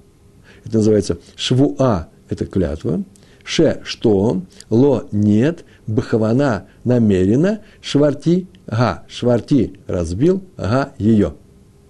[0.64, 3.04] Это называется швуа, это клятва.
[3.44, 11.34] Ше– что, ло– нет, бхавана– намеренно, шварти– га, шварти– разбил, га– ее.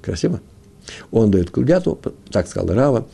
[0.01, 0.41] Красиво?
[1.11, 1.99] Он дает клятву,
[2.31, 3.07] так сказал Рава,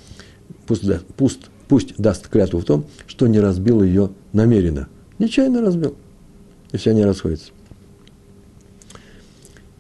[0.66, 0.85] пусть,
[1.16, 4.88] пусть, пусть даст клятву в том, что не разбил ее намеренно.
[5.18, 5.96] Нечаянно разбил,
[6.72, 7.50] если они расходятся.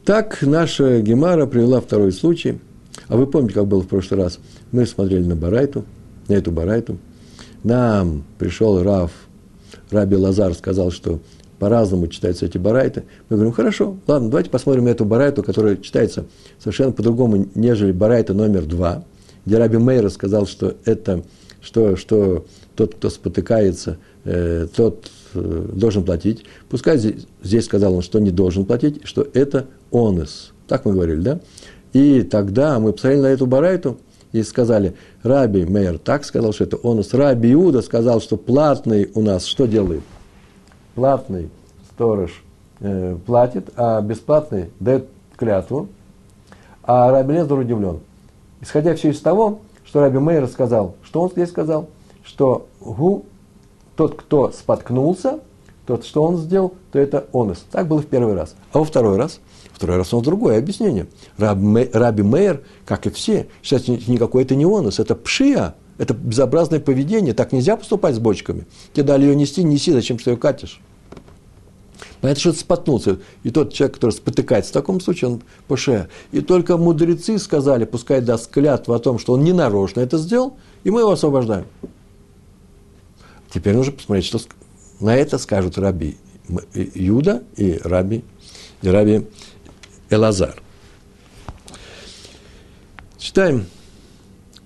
[0.04, 2.58] Так наша Гемара привела второй случай.
[3.08, 4.38] А вы помните, как было в прошлый раз?
[4.70, 5.84] Мы смотрели на Барайту,
[6.28, 6.98] на эту Барайту.
[7.62, 9.10] Нам пришел Рав,
[9.90, 11.20] Раби Лазар сказал, что
[11.58, 13.04] по-разному читаются эти барайты.
[13.28, 16.26] Мы говорим, хорошо, ладно, давайте посмотрим эту барайту, которая читается
[16.58, 19.04] совершенно по-другому, нежели барайта номер два,
[19.46, 21.22] где Раби Мейер сказал, что это,
[21.60, 22.44] что, что
[22.76, 26.44] тот, кто спотыкается, э, тот э, должен платить.
[26.68, 30.52] Пускай здесь, здесь сказал он, что не должен платить, что это онес.
[30.66, 31.40] Так мы говорили, да?
[31.92, 33.98] И тогда мы посмотрели на эту барайту
[34.32, 37.14] и сказали, Раби Мейер так сказал, что это онес.
[37.14, 40.02] Раби Иуда сказал, что платный у нас что делает?
[40.94, 41.50] Платный
[41.90, 42.42] сторож
[42.80, 45.88] э, платит, а бесплатный дает клятву.
[46.82, 48.00] А Раби Лезер удивлен.
[48.60, 51.88] Исходя все из того, что Раби Мейер сказал, что он здесь сказал?
[52.22, 53.24] Что гу,
[53.96, 55.40] тот, кто споткнулся,
[55.86, 57.64] тот, что он сделал, то это онес.
[57.70, 58.54] Так было в первый раз.
[58.72, 59.40] А во второй раз–
[59.74, 61.08] Второй раз он другое объяснение.
[61.36, 65.74] Раби, Раби Мейер, как и все, считает, никакой это не онос, это пшия.
[65.98, 68.66] Это безобразное поведение, так нельзя поступать с бочками.
[68.92, 70.80] Тебе дали ее нести, неси, зачем ты ее катишь?
[72.20, 73.18] Понятно, что это споткнулся.
[73.42, 76.08] И тот человек, который спотыкается, в таком случае он ПШ.
[76.32, 80.56] И только мудрецы сказали, пускай даст клятву о том, что он не нарочно это сделал,
[80.84, 81.66] и мы его освобождаем.
[83.52, 84.40] Теперь нужно посмотреть, что
[85.00, 86.16] на это скажут раби
[86.72, 88.24] Юда и раби,
[88.82, 89.26] и раби
[90.10, 90.60] Элазар.
[93.18, 93.66] Читаем.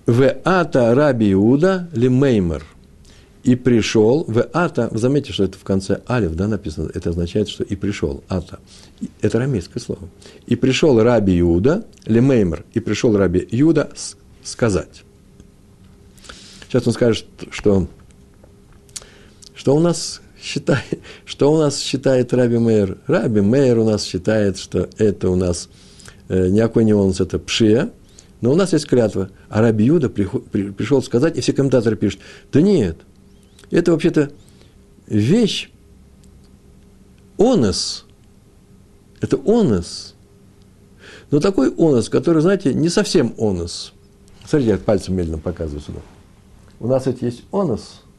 [0.09, 2.65] В ата раби Иуда лимеймер.
[3.43, 7.47] И пришел, в ата, вы заметите, что это в конце алиф, да, написано, это означает,
[7.47, 8.57] что и пришел, ата.
[9.21, 10.09] Это арамейское слово.
[10.47, 13.91] И пришел раби Иуда, лимеймер, и пришел раби Иуда
[14.43, 15.03] сказать.
[16.67, 17.87] Сейчас он скажет, что,
[19.53, 22.97] что у нас считает, что у нас считает Раби Мейер?
[23.05, 25.69] Раби Мейер у нас считает, что это у нас
[26.29, 27.91] э, никакой не он, это пшия,
[28.41, 29.29] но у нас есть клятва.
[29.49, 32.21] А Раби Юда пришел сказать, и все комментаторы пишут,
[32.51, 32.97] да нет,
[33.71, 34.31] это вообще-то
[35.07, 35.71] вещь,
[37.37, 38.05] онос,
[39.21, 40.15] это онос,
[41.31, 43.93] но такой онос, который, знаете, не совсем онос.
[44.45, 45.99] Смотрите, я пальцем медленно показываю сюда.
[46.79, 48.01] У нас ведь есть онос–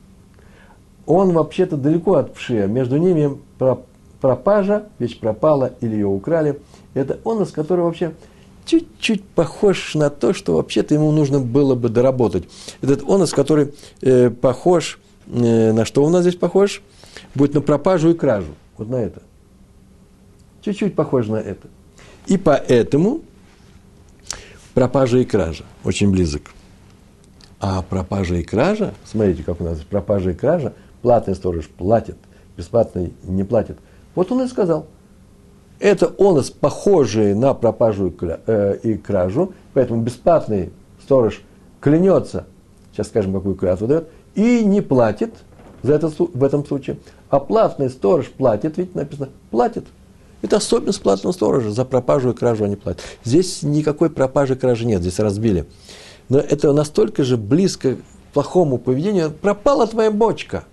[1.11, 2.68] он вообще-то далеко от пшия.
[2.68, 3.37] Между ними
[4.20, 6.61] пропажа, вещь пропала или ее украли.
[6.94, 8.14] Это онос, который вообще
[8.64, 12.44] чуть-чуть похож на то, что вообще-то ему нужно было бы доработать.
[12.80, 16.82] Этот онос, который э, похож, э, на что у нас здесь похож?
[17.34, 18.54] Будет на пропажу и кражу.
[18.76, 19.22] Вот на это.
[20.62, 21.68] Чуть-чуть похож на это.
[22.26, 23.22] И поэтому
[24.74, 26.50] пропажа и кража очень близок.
[27.58, 32.16] А пропажа и кража, смотрите, как у нас пропажа и кража– платный сторож платит,
[32.56, 33.78] бесплатный не платит.
[34.14, 34.86] Вот он и сказал.
[35.80, 41.40] Это онос, похожий на пропажу и, э, и кражу, поэтому бесплатный сторож
[41.80, 42.44] клянется,
[42.92, 45.32] сейчас скажем, какую клятву дает, и не платит
[45.82, 46.98] за это, в этом случае.
[47.30, 49.86] А платный сторож платит, видите, написано, платит.
[50.42, 53.02] Это особенность платного сторожа, за пропажу и кражу они платят.
[53.24, 55.64] Здесь никакой пропажи и кражи нет, здесь разбили.
[56.28, 57.98] Но это настолько же близко к
[58.34, 59.30] плохому поведению.
[59.30, 60.64] Пропала твоя бочка–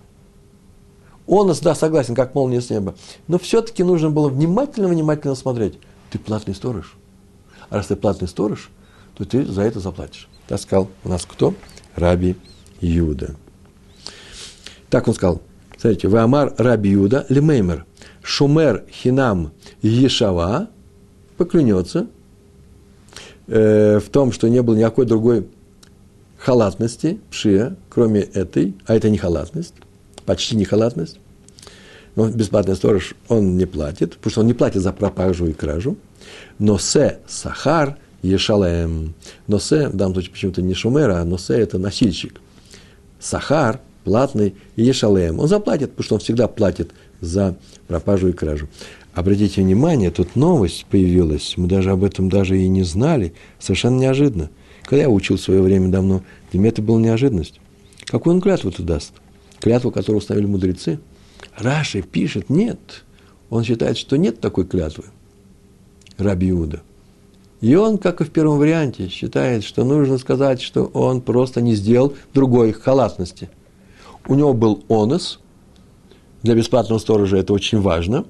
[1.28, 2.94] он, да, согласен, как молния с неба.
[3.28, 5.74] Но все-таки нужно было внимательно-внимательно смотреть.
[6.10, 6.96] Ты платный сторож.
[7.68, 8.70] А раз ты платный сторож,
[9.14, 10.28] то ты за это заплатишь.
[10.46, 11.54] Так сказал у нас кто?
[11.94, 12.36] Раби
[12.80, 13.36] Юда.
[14.88, 15.42] Так он сказал.
[15.76, 17.84] Смотрите, Ваамар Раби Юда лемеймер.
[18.22, 20.68] Шумер хинам ешава
[21.36, 22.06] поклянется
[23.46, 25.46] э, в том, что не было никакой другой
[26.38, 29.74] халатности, пшия, кроме этой, а это не халатность,
[30.28, 31.18] почти не халатность.
[32.14, 35.96] Но бесплатный сторож, он не платит, потому что он не платит за пропажу и кражу.
[36.58, 39.14] Но се сахар ешалем.
[39.46, 42.42] Но се, в данном случае почему-то не шумера, а но се это носильщик.
[43.18, 45.40] Сахар, платный, ешалем.
[45.40, 46.90] Он заплатит, потому что он всегда платит
[47.22, 48.68] за пропажу и кражу.
[49.14, 54.50] Обратите внимание, тут новость появилась, мы даже об этом даже и не знали, совершенно неожиданно.
[54.82, 57.60] Когда я учил в свое время давно, для меня это была неожиданность.
[58.04, 59.14] Какую он клятву тут даст?
[59.60, 61.00] Клятву, которую установили мудрецы.
[61.56, 63.04] Раши пишет, нет.
[63.50, 65.04] Он считает, что нет такой клятвы.
[66.16, 66.82] Раби Иуда.
[67.60, 71.74] И он, как и в первом варианте, считает, что нужно сказать, что он просто не
[71.74, 73.50] сделал другой халатности.
[74.26, 75.40] У него был онос,
[76.42, 78.24] для бесплатного сторожа это очень важно.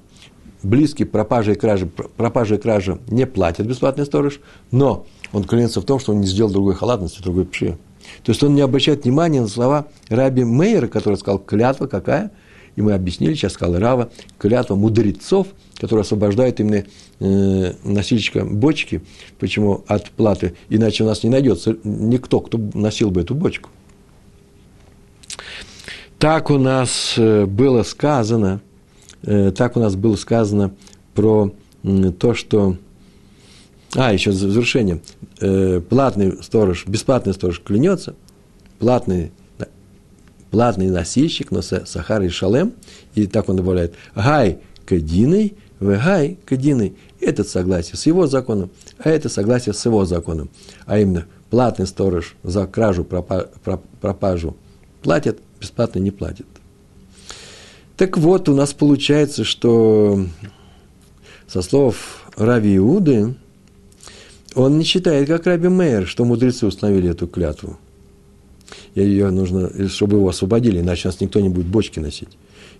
[0.63, 5.85] Близкий пропажа и кража, пропажа и кража не платит бесплатный сторож, но он клянется в
[5.85, 7.77] том, что он не сделал другой халатности, другой пши.
[8.23, 12.31] То есть он не обращает внимания на слова Раби Мейера, который сказал, клятва какая?
[12.75, 15.47] И мы объяснили, сейчас сказал Рава, клятва мудрецов,
[15.79, 16.85] который освобождает именно
[17.19, 19.01] э, носильщика бочки.
[19.37, 19.83] Почему?
[19.87, 20.53] От платы.
[20.69, 23.69] Иначе у нас не найдется никто, кто носил бы эту бочку.
[26.19, 28.61] Так у нас э, было сказано,
[29.23, 30.73] э, так у нас было сказано
[31.13, 31.51] про
[32.19, 32.75] то, что
[33.95, 35.01] а, еще завершение.
[35.39, 38.15] Э, платный сторож, бесплатный сторож клянется,
[38.77, 39.31] платный,
[40.51, 42.73] платный носильщик, но сахар и шалем,
[43.15, 46.95] и так он добавляет, гай кадиной, гай кадиной.
[47.19, 50.49] Это согласие с его законом, а это согласие с его законом.
[50.85, 54.55] А именно, платный сторож за кражу, пропажу
[55.01, 56.45] платит, бесплатно не платит.
[57.97, 60.25] Так вот, у нас получается, что
[61.47, 63.35] со слов Рави Иуды,
[64.59, 67.77] он не считает, как Раби Мейер, что мудрецы установили эту клятву.
[68.93, 72.29] Ее нужно, чтобы его освободили, иначе нас никто не будет бочки носить.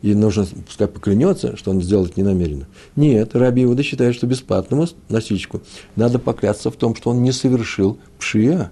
[0.02, 2.68] И нужно, пускай поклянется, что он сделает ненамеренно.
[2.98, 5.62] Нет, Раби Иуда считает, что бесплатному носильщику
[5.96, 8.72] надо поклясться в том, что он не совершил пшия.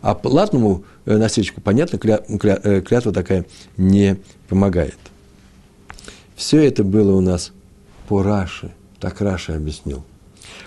[0.00, 4.98] А платному э, носильщику, понятно, кля, кля, э, клятва такая не помогает.
[6.36, 7.52] Все это было у нас
[8.08, 10.04] по Раши, так Раши объяснил.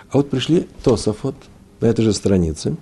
[0.10, 1.36] А вот пришли Тософот
[1.80, 2.76] на этой же странице,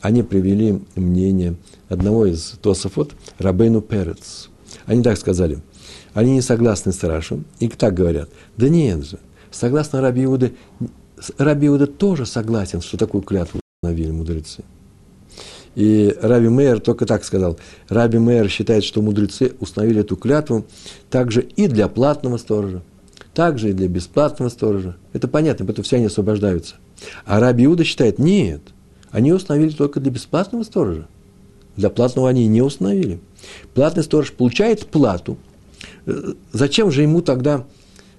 [0.00, 1.56] они привели мнение
[1.88, 4.50] одного из Тософот, Рабейну Перец.
[4.84, 5.58] Они так сказали,
[6.14, 9.18] они не согласны с Рашем, и так говорят, да нет же,
[9.50, 10.54] согласно Раби Иуде,
[11.38, 14.64] Раби Иуда тоже согласен, что такую клятву установили мудрецы.
[15.74, 17.58] И Раби Мейер только так сказал.
[17.88, 20.64] Раби Мейер считает, что мудрецы установили эту клятву
[21.10, 22.82] также и для платного сторожа,
[23.34, 24.96] также и для бесплатного сторожа.
[25.12, 26.76] Это понятно, потому все они освобождаются.
[27.24, 28.60] А Раби Иуда считает, нет,
[29.10, 31.06] они установили только для бесплатного сторожа.
[31.76, 33.20] Для платного они не установили.
[33.74, 35.36] Платный сторож получает плату.
[36.06, 37.66] Э, зачем же ему тогда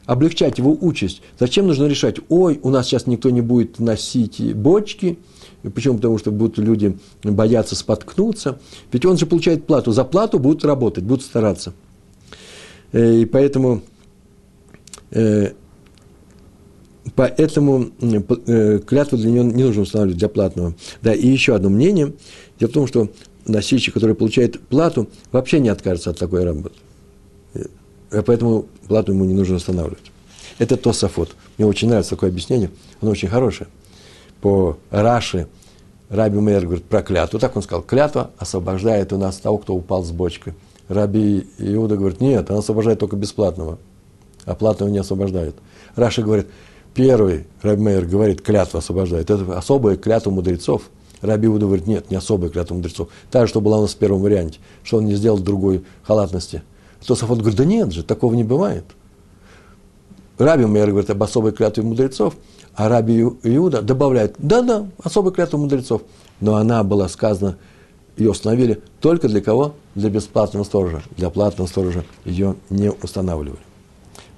[0.06, 1.22] облегчать его участь?
[1.40, 5.18] Зачем нужно решать, ой, у нас сейчас никто не будет носить бочки–
[5.74, 5.96] Почему?
[5.96, 8.60] Потому что будут люди бояться споткнуться.
[8.92, 9.92] Ведь он же получает плату.
[9.92, 11.74] За плату будут работать, будут стараться.
[12.92, 13.82] Э, и поэтому,
[15.12, 15.54] э,
[17.16, 20.76] поэтому э, клятву для него не нужно устанавливать для платного.
[21.02, 22.14] Да, и еще одно мнение.
[22.60, 23.10] Дело в том, что
[23.46, 26.76] носильщик, который получает плату, вообще не откажется от такой работы.
[28.10, 30.12] Поэтому плату ему не нужно устанавливать.
[30.60, 31.36] Это Тософот.
[31.58, 32.72] Мне очень нравится такое объяснение.
[33.02, 33.68] Оно очень хорошее
[34.42, 35.48] по Раши
[36.10, 37.40] Раби Мейер говорит про клятву.
[37.40, 40.54] Так он сказал, клятва освобождает у нас того, кто упал с бочкой.
[40.88, 43.78] Раби Иуда говорит, нет, она освобождает только бесплатного,
[44.46, 45.56] а платного не освобождает.
[45.96, 46.48] Раши говорит,
[46.98, 49.30] первый Раби Мейер говорит, клятва освобождает.
[49.30, 50.90] Это особая клятва мудрецов.
[51.22, 53.08] Раби Иуда говорит, нет, не особая клятва мудрецов.
[53.32, 56.64] Та же, что была у нас в первом варианте, что он не сделал другой халатности.
[57.06, 58.84] Тософот говорит, да нет же, такого не бывает.
[60.38, 62.36] Раби Мейер говорит об особой клятве мудрецов–
[62.78, 66.04] а Раби Иуда добавляет, да-да, особая клятва мудрецов.
[66.40, 67.58] Но она была сказана,
[68.16, 69.74] ее установили только для кого?
[69.96, 71.02] Для бесплатного сторожа.
[71.18, 73.60] Для платного сторожа ее не устанавливали.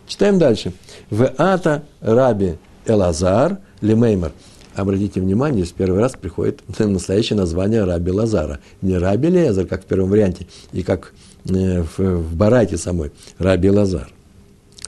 [0.07, 0.71] Читаем дальше.
[1.09, 4.31] В ата Раби Элазар Лемеймер.
[4.75, 8.59] Обратите внимание, здесь первый раз приходит настоящее название Раби Лазара.
[8.81, 11.13] Не Раби Лезар, как в первом варианте, и как
[11.49, 14.09] э, в, в Барайте самой, Раби Лазар.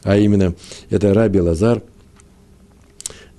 [0.03, 0.53] А именно,
[0.89, 1.81] это Раби Лазар–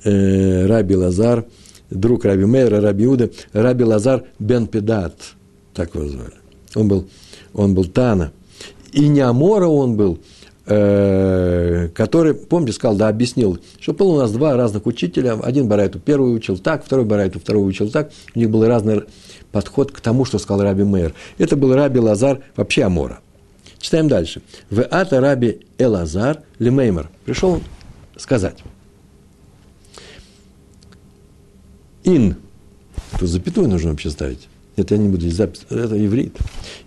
[0.04, 1.44] э, Раби Лазар,
[1.90, 5.14] друг Раби Мейра, Раби Иуда, Раби Лазар бен Педат,
[5.74, 6.34] так его звали.
[6.74, 7.08] Он был,
[7.52, 8.32] он был Тана.
[8.92, 10.18] И не Амора он был,
[10.64, 16.36] который, помните, сказал, да, объяснил, что был у нас два разных учителя, один Барайту первый
[16.36, 19.02] учил так, второй Барайту второй учил так, у них был разный
[19.50, 21.14] подход к тому, что сказал Раби Мейер.
[21.38, 23.20] Это был Раби Лазар, вообще Амора.
[23.82, 24.42] Читаем дальше.
[24.70, 27.10] В ата Раби Элазар Лемеймер.
[27.24, 27.60] Пришел
[28.16, 28.58] сказать.
[32.04, 32.36] Ин.
[33.18, 34.48] Тут запятую нужно вообще ставить.
[34.76, 35.66] Это я не буду здесь запись.
[35.68, 36.36] Это иврит.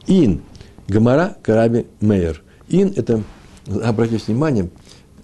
[0.08, 0.42] Ин.
[0.88, 2.42] Гамара Караби Мейер.
[2.70, 3.24] Ин– это,
[3.68, 4.70] обратите внимание,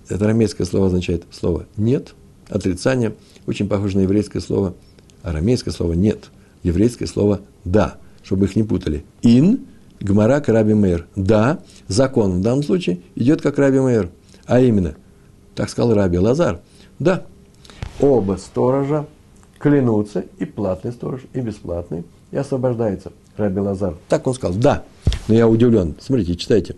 [0.10, 2.14] это арамейское слово означает слово «нет»,
[2.50, 3.16] отрицание,
[3.48, 4.76] очень похоже на еврейское слово,
[5.24, 6.30] арамейское слово «нет»,
[6.64, 9.06] еврейское слово «да», чтобы их не путали.
[9.22, 9.68] «Ин»–
[10.00, 11.08] Гмара Караби Мейер.
[11.16, 14.10] «Да», закон в данном случае идет как Раби Мейер,
[14.46, 14.96] а именно,
[15.56, 16.60] так сказал Раби Лазар,
[17.00, 17.26] «да».
[18.00, 19.06] Оба сторожа
[19.60, 23.96] клянутся, и платный сторож, и бесплатный, и освобождается Раби Лазар.
[24.10, 24.84] Так он сказал, да,
[25.28, 25.96] но я удивлен.
[26.00, 26.76] Смотрите, читайте,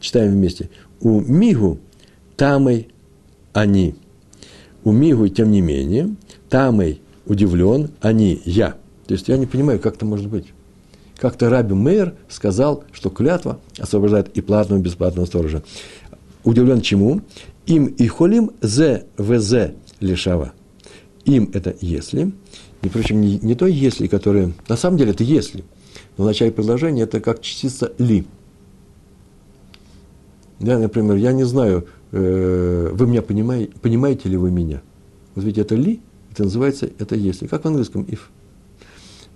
[0.00, 0.70] читаем вместе.
[1.02, 1.78] У Мигу
[2.36, 2.88] тамой
[3.52, 3.94] они.
[4.84, 6.14] У Мигу, тем не менее,
[6.48, 8.76] тамой удивлен, они, я.
[9.06, 10.46] То есть я не понимаю, как это может быть.
[11.16, 15.62] Как-то Раби Мейер сказал, что клятва освобождает и платного, и бесплатного сторожа.
[16.42, 17.20] Удивлен чему?
[17.66, 20.52] Им и холим зе вз лишава
[21.24, 22.32] им это если,
[22.82, 25.64] и, впрочем, не, не то если, которое, на самом деле это если,
[26.16, 28.24] но в начале предложения это как частица ли.
[30.62, 34.80] Да, например, я не знаю, э, вы меня понимаете, понимаете ли вы меня?
[35.34, 37.46] Вот ведь это ли, это называется, это если.
[37.46, 38.20] Как в английском if.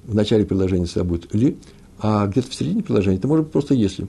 [0.04, 1.58] В начале предложения всегда будет ли,
[1.98, 4.06] а где-то в середине предложения это может быть просто если.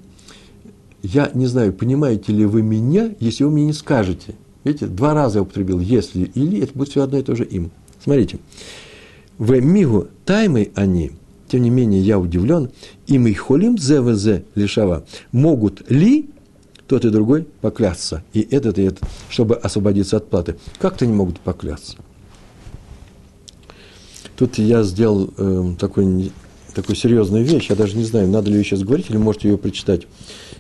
[1.04, 4.36] Я не знаю, понимаете ли вы меня, если вы мне не скажете–
[4.68, 7.72] Видите, два раза я употребил «если» или, это будет все одно и то же «им».
[8.04, 8.40] Смотрите.
[9.38, 11.12] В мигу таймы они,
[11.48, 12.72] тем не менее, я удивлен,
[13.06, 16.30] им и холим зевезе лишава, могут ли
[16.88, 20.58] тот и другой поклясться, и этот, и этот, чтобы освободиться от платы.
[20.80, 21.98] Как-то не могут поклясться.
[24.36, 26.32] Тут я сделал э, такой,
[26.74, 29.58] такую серьезную вещь, я даже не знаю, надо ли ее сейчас говорить, или можете ее
[29.58, 30.08] прочитать.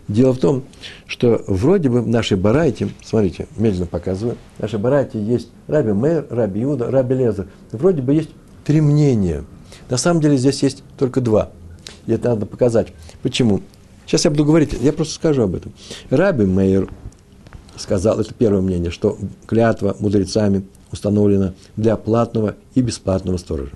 [0.07, 0.63] Дело в том,
[1.05, 6.25] что вроде бы в нашей барайте, смотрите, медленно показываю, в нашей барайте есть Раби Мэр,
[6.29, 7.47] Раби Иуда, Раби Лезер.
[7.71, 8.29] Вроде бы есть
[8.63, 9.43] три мнения.
[9.89, 11.51] На самом деле здесь есть только два.
[12.05, 12.93] И это надо показать.
[13.21, 13.61] Почему?
[14.07, 15.73] Сейчас я буду говорить, я просто скажу об этом.
[16.09, 16.89] Раби Мейер
[17.75, 23.73] сказал, это первое мнение, что клятва мудрецами установлена для платного и бесплатного сторожа.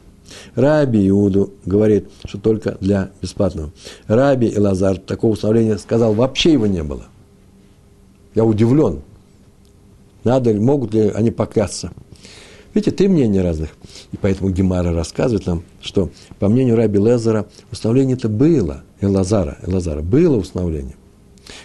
[0.55, 3.71] Раби Иуду говорит, что только для бесплатного.
[4.07, 7.03] Раби Лазар такого установления сказал, вообще его не было.
[8.33, 9.01] Я удивлен.
[10.23, 11.91] Надо ли, могут ли они поклясться?
[12.73, 13.71] Видите, три мнения разных.
[14.11, 16.09] И поэтому Гемара рассказывает нам, что,
[16.39, 20.95] по мнению Раби Лезера, установление это было, Элазара, Элазара, было установление.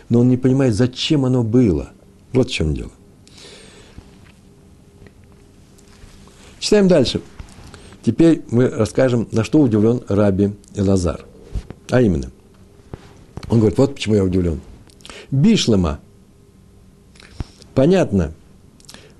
[0.09, 1.91] Но он не понимает, зачем оно было.
[2.33, 2.91] Вот в чем дело.
[6.59, 7.21] Читаем дальше.
[8.05, 11.25] Теперь мы расскажем, на что удивлен Раби Элазар.
[11.91, 12.33] А именно,
[13.49, 14.61] он говорит, вот почему я удивлен.
[15.31, 16.01] Бишлема.
[17.75, 18.33] Понятно.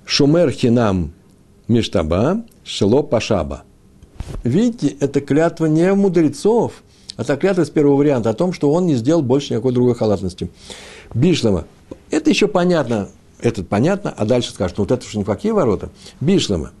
[0.05, 1.13] Шумер хинам
[1.67, 3.63] миштаба шело пашаба.
[4.43, 6.83] Видите, это клятва не мудрецов,
[7.15, 9.95] а это клятва с первого варианта о том, что он не сделал больше никакой другой
[9.95, 10.49] халатности.
[11.13, 11.65] Бишлема.
[12.09, 13.09] Это еще понятно.
[13.39, 15.89] Это понятно, а дальше скажут, ну вот это что никакие ворота.
[16.19, 16.71] Бишлема.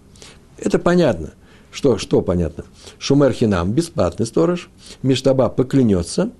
[0.57, 1.33] Это понятно.
[1.71, 2.65] Что, что понятно?
[2.97, 4.69] Шумер хинам, бесплатный сторож.
[5.03, 6.31] Миштаба поклянется,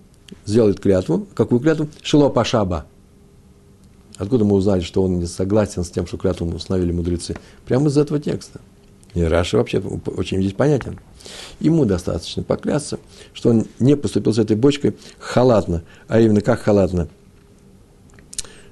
[0.45, 1.27] сделает клятву.
[1.35, 1.87] Какую клятву?
[2.01, 2.85] Шило пашаба.
[4.17, 7.35] Откуда мы узнали, что он не согласен с тем, что клятву установили мудрецы?
[7.65, 8.59] Прямо из этого текста.
[9.13, 10.99] И Раша вообще очень здесь понятен.
[11.59, 12.99] Ему достаточно поклясться,
[13.33, 15.83] что он не поступил с этой бочкой халатно.
[16.07, 17.07] А именно как халатно?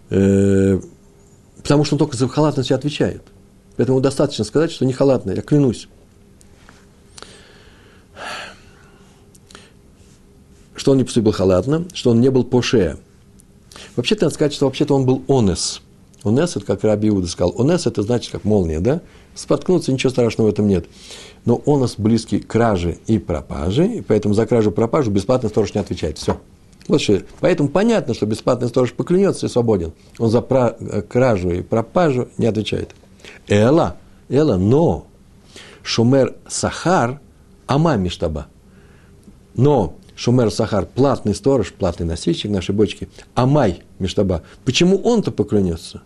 [0.10, 0.80] Э,
[1.58, 3.24] потому что он только за халатность отвечает.
[3.78, 5.88] Поэтому достаточно сказать, что не халатно, я клянусь.
[10.76, 12.98] Что он не поступил халатно, что он не был по шее.
[13.96, 15.82] Вообще-то надо сказать, что вообще-то он был онес.
[16.24, 17.54] Онес– это как Раби Иуда сказал.
[17.58, 19.02] Онес– это значит как молния, да?
[19.36, 20.86] Споткнуться, ничего страшного в этом нет.
[21.46, 25.74] Но онес близкий к краже и пропаже, и поэтому за кражу и пропажу бесплатный сторож
[25.74, 26.18] не отвечает.
[26.18, 26.40] Все.
[26.88, 27.22] Вот что.
[27.40, 29.94] Поэтому понятно, что бесплатный сторож поклянется и свободен.
[30.18, 32.96] Он за кражу и пропажу не отвечает.
[33.48, 33.98] Эла,
[34.30, 35.06] эла, но
[35.84, 37.20] шумер сахар,
[37.68, 38.48] ама миштаба.
[39.56, 44.44] Но шумер сахар, платный сторож, платный носильщик нашей бочки, амай миштаба.
[44.64, 46.02] Почему он-то поклянется?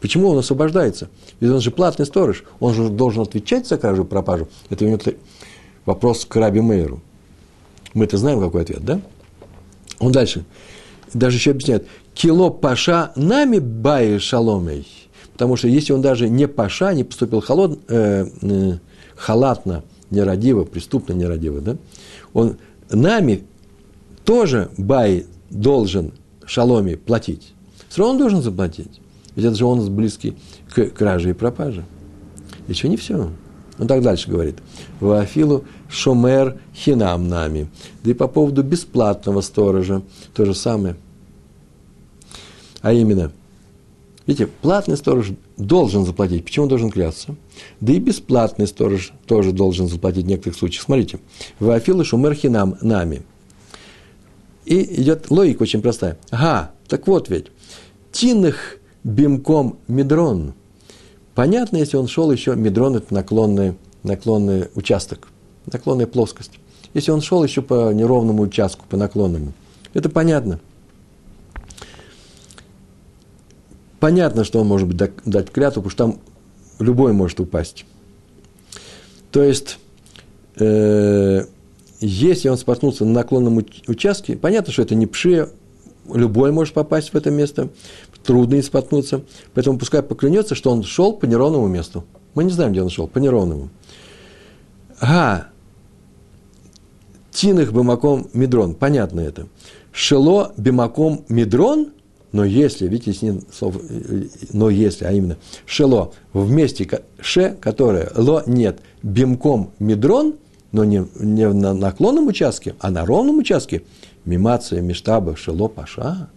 [0.00, 1.08] Почему он освобождается?
[1.40, 4.48] Ведь он же платный сторож, он же должен отвечать за кражу и пропажу.
[4.70, 4.98] Это у него
[5.84, 7.00] вопрос к Раби Мейеру.
[7.94, 9.00] Мы-то знаем, какой ответ, да?
[9.98, 10.44] Он дальше,
[11.14, 14.86] даже еще объясняет, кило паша нами баи шаломей.
[15.32, 18.78] Потому что если он даже не паша, не поступил холод, э, э,
[19.16, 21.76] халатно, нерадиво, преступно нерадиво, да,
[22.32, 22.56] он
[22.90, 23.44] нами
[24.24, 26.12] тоже бай должен
[26.44, 27.54] шаломе платить.
[27.88, 29.00] Все равно он должен заплатить.
[29.34, 30.36] Ведь это же он близкий
[30.72, 31.84] к краже и пропаже.
[32.68, 33.30] Еще не все.
[33.78, 34.56] Он так дальше говорит.
[35.00, 37.68] Вафилу шомер хинам нами.
[38.02, 40.02] Да и по поводу бесплатного сторожа
[40.34, 40.96] то же самое.
[42.80, 43.32] А именно–
[44.26, 46.44] Видите, платный сторож должен заплатить.
[46.44, 47.34] Почему должен клясться?
[47.80, 50.84] Да и бесплатный сторож тоже должен заплатить в некоторых случаях.
[50.84, 51.18] Смотрите,
[51.58, 53.22] Вафилы Шумерхинам нами.
[54.64, 56.18] И идет логика очень простая.
[56.30, 57.46] Ага, так вот ведь.
[58.12, 60.54] Тинах бимком медрон.
[61.34, 65.28] Понятно, если он шел еще, медрон– это наклонный, наклонный участок,
[65.70, 66.52] наклонная плоскость.
[66.94, 69.52] Если он шел еще по неровному участку, по наклонному,
[69.94, 70.60] это понятно–
[74.00, 76.18] понятно, что он может быть дать клятву, потому что там
[76.78, 77.84] любой может упасть.
[79.30, 79.78] То есть,
[80.58, 81.44] э,
[82.00, 85.48] если он споткнулся на наклонном участке, понятно, что это не пшия,
[86.12, 87.68] любой может попасть в это место,
[88.24, 89.22] трудно не споткнуться,
[89.54, 92.04] поэтому пускай поклянется, что он шел по неровному месту.
[92.34, 93.70] Мы не знаем, где он шел, по неровному.
[95.00, 95.48] А,
[97.30, 99.46] Тинах бимаком медрон, понятно это.
[99.92, 101.92] Шело бимаком медрон–
[102.32, 103.76] но если, видите, здесь нет слов
[104.52, 106.88] «но если», а именно «шело» в месте
[107.20, 110.34] «ше», которое «ло» нет, «бимком» «мидрон»,
[110.72, 113.82] но не, не на наклонном участке, а на ровном участке,
[114.24, 116.28] «мимация», «миштаба», «шело», «паша».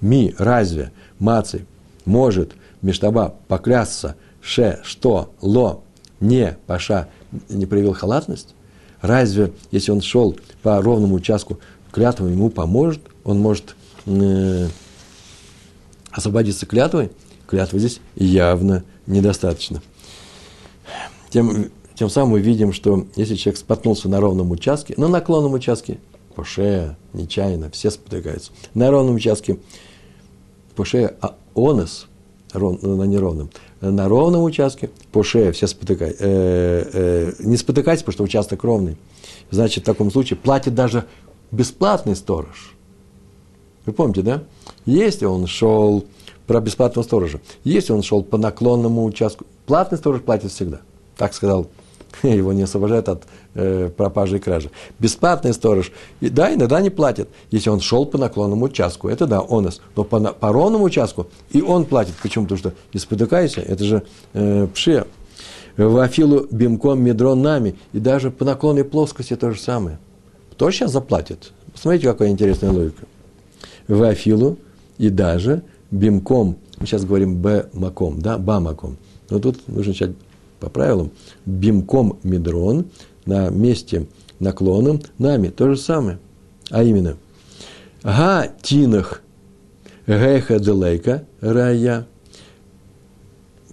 [0.00, 1.66] «Ми» разве «маци»
[2.04, 5.82] может «миштаба» поклясться «ше», «что», «ло»,
[6.20, 7.08] «не», «паша»
[7.48, 8.54] не проявил халатность?
[9.00, 11.58] Разве, если он шел по ровному участку,
[11.92, 14.68] клятва ему поможет, он может э,
[16.16, 17.10] освободиться клятвой,
[17.46, 19.82] клятвы здесь явно недостаточно.
[21.30, 25.98] Тем, тем самым мы видим, что если человек споткнулся на ровном участке, на наклонном участке,
[26.34, 29.58] по шее, нечаянно, все спотыкаются, на ровном участке,
[30.74, 32.06] по шее а онос,
[32.52, 33.50] ров, на неровном.
[33.82, 38.96] На ровном участке по шее все спотыкай, э, э, не спотыкайся, потому что участок ровный.
[39.50, 41.04] Значит, в таком случае платит даже
[41.50, 42.74] бесплатный сторож.
[43.84, 44.42] Вы помните, да?
[44.86, 46.06] Если он шел
[46.46, 50.80] про бесплатного сторожа, если он шел по наклонному участку, платный сторож платит всегда.
[51.16, 51.66] Так сказал
[52.22, 53.22] его не освобождают от
[53.54, 54.70] э, пропажи и кражи.
[54.98, 59.08] Бесплатный сторож, и, да, иногда не платит, если он шел по наклонному участку.
[59.08, 59.80] Это да, онос.
[59.94, 62.14] Но по, по ровному участку и он платит.
[62.22, 62.44] Почему?
[62.44, 65.06] Потому что не спотыкайся, это же э, пше.
[65.76, 67.76] В Афилу бимком медрон нами.
[67.92, 69.98] И даже по наклонной плоскости то же самое.
[70.52, 71.52] Кто сейчас заплатит?
[71.72, 73.04] Посмотрите, какая интересная логика.
[73.86, 74.56] В Афилу
[74.98, 78.96] и даже бимком, мы сейчас говорим б маком, да, ба маком.
[79.30, 80.10] Но тут нужно начать
[80.60, 81.10] по правилам,
[81.44, 82.86] бимком медрон,
[83.24, 84.06] на месте
[84.38, 86.18] наклоном, нами то же самое.
[86.70, 87.16] А именно,
[88.02, 89.22] га тинах
[90.06, 92.06] геха делейка рая.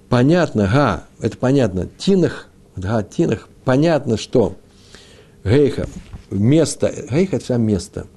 [0.09, 4.55] Понятно, га, это понятно, тинах, га тинах, понятно, что
[5.43, 5.87] гейха,
[6.29, 8.07] место, гейха– это все место,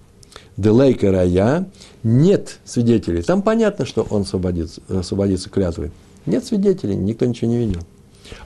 [0.57, 1.69] делейка рая,
[2.03, 3.23] нет свидетелей.
[3.23, 5.91] Там понятно, что он освободится, освободится клятвой.
[6.25, 7.83] Нет свидетелей, никто ничего не видел.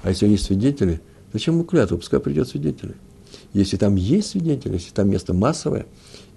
[0.03, 1.01] А если есть свидетели,
[1.33, 1.99] зачем ему клятву?
[1.99, 2.95] Пускай придет свидетели.
[3.53, 5.87] Если там есть свидетели, если там место массовое,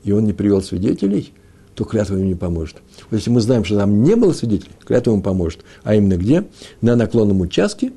[0.04, 1.34] и он не привел свидетелей,
[1.76, 2.78] то клятва ему не поможет.
[3.10, 5.64] Вот если мы знаем, что там не было свидетелей, клятва ему поможет.
[5.84, 6.46] А именно где?
[6.82, 7.92] На наклонном участке,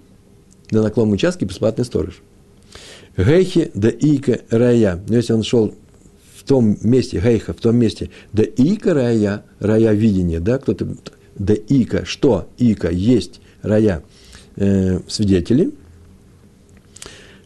[0.70, 2.22] на наклонном участке бесплатный сторож.
[3.16, 5.02] Гейхи да ика рая.
[5.08, 5.74] Но если он шел
[6.46, 10.86] том месте, гейха, в том месте, да ика рая, рая видения, да, кто-то,
[11.38, 14.02] да ика, что ика, есть рая–
[14.56, 15.72] э, свидетели.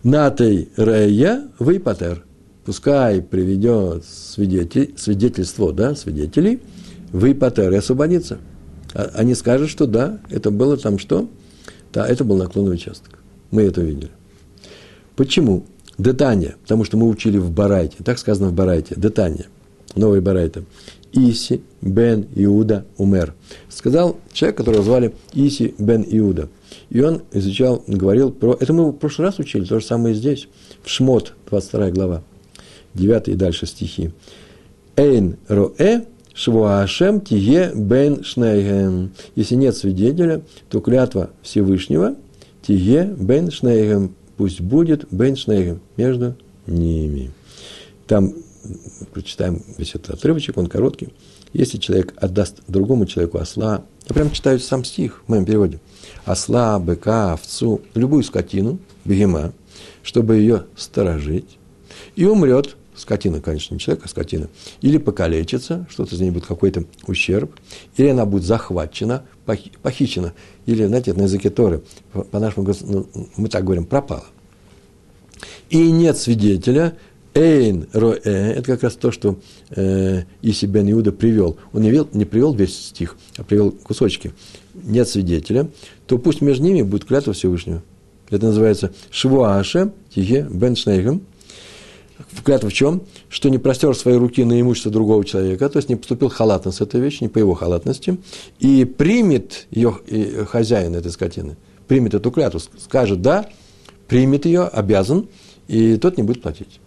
[0.03, 2.24] Натой Рея Вейпатер.
[2.64, 6.61] Пускай приведет свидетель, свидетельство да, свидетелей,
[7.12, 8.38] Вейпатер и освободится.
[8.94, 11.28] А, они скажут, что да, это было там что?
[11.92, 13.18] Да, это был наклонный участок.
[13.51, 14.11] Мы это видели.
[15.16, 15.64] Почему?
[16.03, 19.46] Детания, потому что мы учили в Барайте, так сказано в Барайте, Детания,
[19.94, 20.64] новый Барайта.
[21.12, 23.34] Иси бен Иуда умер.
[23.68, 26.48] Сказал человек, которого звали Иси бен Иуда–
[26.90, 28.57] и он изучал, говорил про...
[28.59, 30.48] Это мы в прошлый раз учили, то же самое и здесь.
[30.82, 32.22] В Шмот, 22 глава,
[32.94, 34.11] 9 и дальше стихи.
[34.96, 39.12] Эйн роэ швуашем тие бен шнейгем.
[39.34, 42.16] Если нет свидетеля, то клятва Всевышнего
[42.62, 44.14] тие бен шнейгем.
[44.41, 46.34] Пусть будет бен шнейгем между
[46.66, 47.30] ними.
[48.07, 48.32] Там
[49.12, 51.11] прочитаем весь этот отрывочек, он короткий.
[51.53, 55.78] Если человек отдаст другому человеку осла, я прям читаю сам стих в моем переводе–
[56.24, 59.53] осла, быка, овцу, любую скотину, бегема,
[60.03, 61.59] чтобы ее сторожить,
[62.16, 64.48] и умрет, скотина, конечно, не человек, а скотина,
[64.80, 67.55] или покалечится, что-то за ней будет какой-то ущерб,
[67.96, 70.32] или она будет захвачена, похищена,
[70.66, 71.82] или, знаете, на языке Торы,
[72.30, 74.26] по-нашему, ну, мы так говорим, пропала.
[75.70, 76.96] И нет свидетеля,
[77.34, 79.38] Эйн роэ, это как раз то, что
[79.70, 81.57] э, Иси бен Иуда привел.
[81.72, 84.32] Он не, вел, не привел весь стих, а привел кусочки.
[84.74, 85.68] Нет свидетеля,
[86.07, 87.82] то пусть между ними будет клятва Всевышнего.
[88.30, 91.22] Это называется Швуаша, Тихе, Бен Шнейхем.
[92.44, 93.02] Клятва в чем?
[93.28, 96.80] Что не простер свои руки на имущество другого человека, то есть не поступил халатно с
[96.80, 98.18] этой вещью, не по его халатности,
[98.58, 101.56] и примет ее и хозяин этой скотины,
[101.88, 103.48] примет эту клятву, скажет «да»,
[104.08, 105.28] примет ее, обязан,
[105.68, 106.80] и тот не будет платить.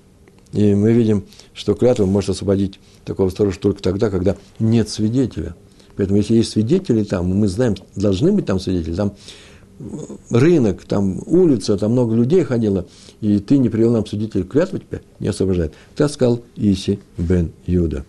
[0.52, 5.56] И мы видим, что клятва может освободить такого сторожа только тогда, когда нет свидетеля.
[5.96, 9.14] Поэтому, если есть свидетели там, мы знаем, должны быть там свидетели, там
[10.30, 12.86] рынок, там улица, там много людей ходило,
[13.22, 15.74] и ты не привел нам свидетелей, клятва тебя не освобождает.
[15.96, 18.06] Так сказал Иси бен Юда.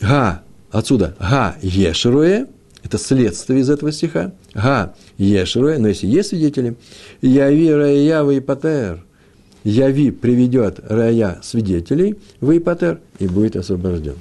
[0.00, 2.46] Га, отсюда, га ешеруэ,
[2.82, 4.32] это следствие из этого стиха.
[4.54, 6.76] Га ешеруэ, но если есть свидетели,
[7.20, 9.04] яви рая и патер,
[9.64, 14.16] яви приведет рая свидетелей, в Ипатер, и будет освобожден.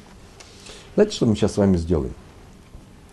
[0.96, 2.14] Знаете, что мы сейчас с вами сделаем?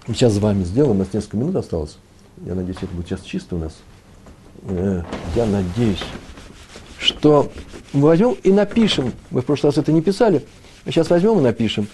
[0.09, 1.99] Мы сейчас с вами сделаем, у нас несколько минут осталось.
[2.47, 3.77] Я надеюсь, это будет сейчас чисто у нас.
[4.63, 5.03] Э,
[5.37, 6.03] я надеюсь,
[6.99, 7.53] что
[7.93, 9.13] мы возьмем и напишем.
[9.31, 10.47] Мы в прошлый раз это не писали,
[10.87, 11.89] а сейчас возьмем и напишем.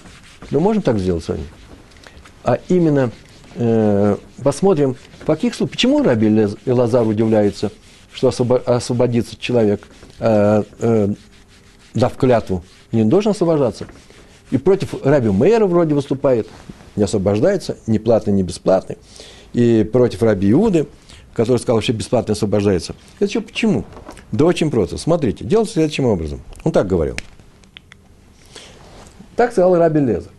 [0.52, 1.42] Мы можем так сделать с вами.
[2.44, 3.10] А именно
[3.56, 7.72] э, посмотрим, в каких случаях, почему Раби Лазар удивляется,
[8.12, 9.88] что освободится человек,
[10.20, 11.08] э, э,
[11.94, 12.62] дав клятву,
[12.92, 13.88] не должен освобождаться.
[14.52, 16.46] И против Раби Мейера вроде выступает,
[16.96, 18.98] не освобождается, ни платный, ни бесплатный.
[19.52, 20.86] И против Раби Иуды,
[21.34, 22.94] который сказал, что бесплатно освобождается.
[23.18, 23.84] Это что, почему?
[24.32, 24.98] Да очень просто.
[24.98, 26.40] Смотрите, делается следующим образом.
[26.64, 27.16] Он так говорил.
[29.36, 30.30] Так сказал Раби Лезер.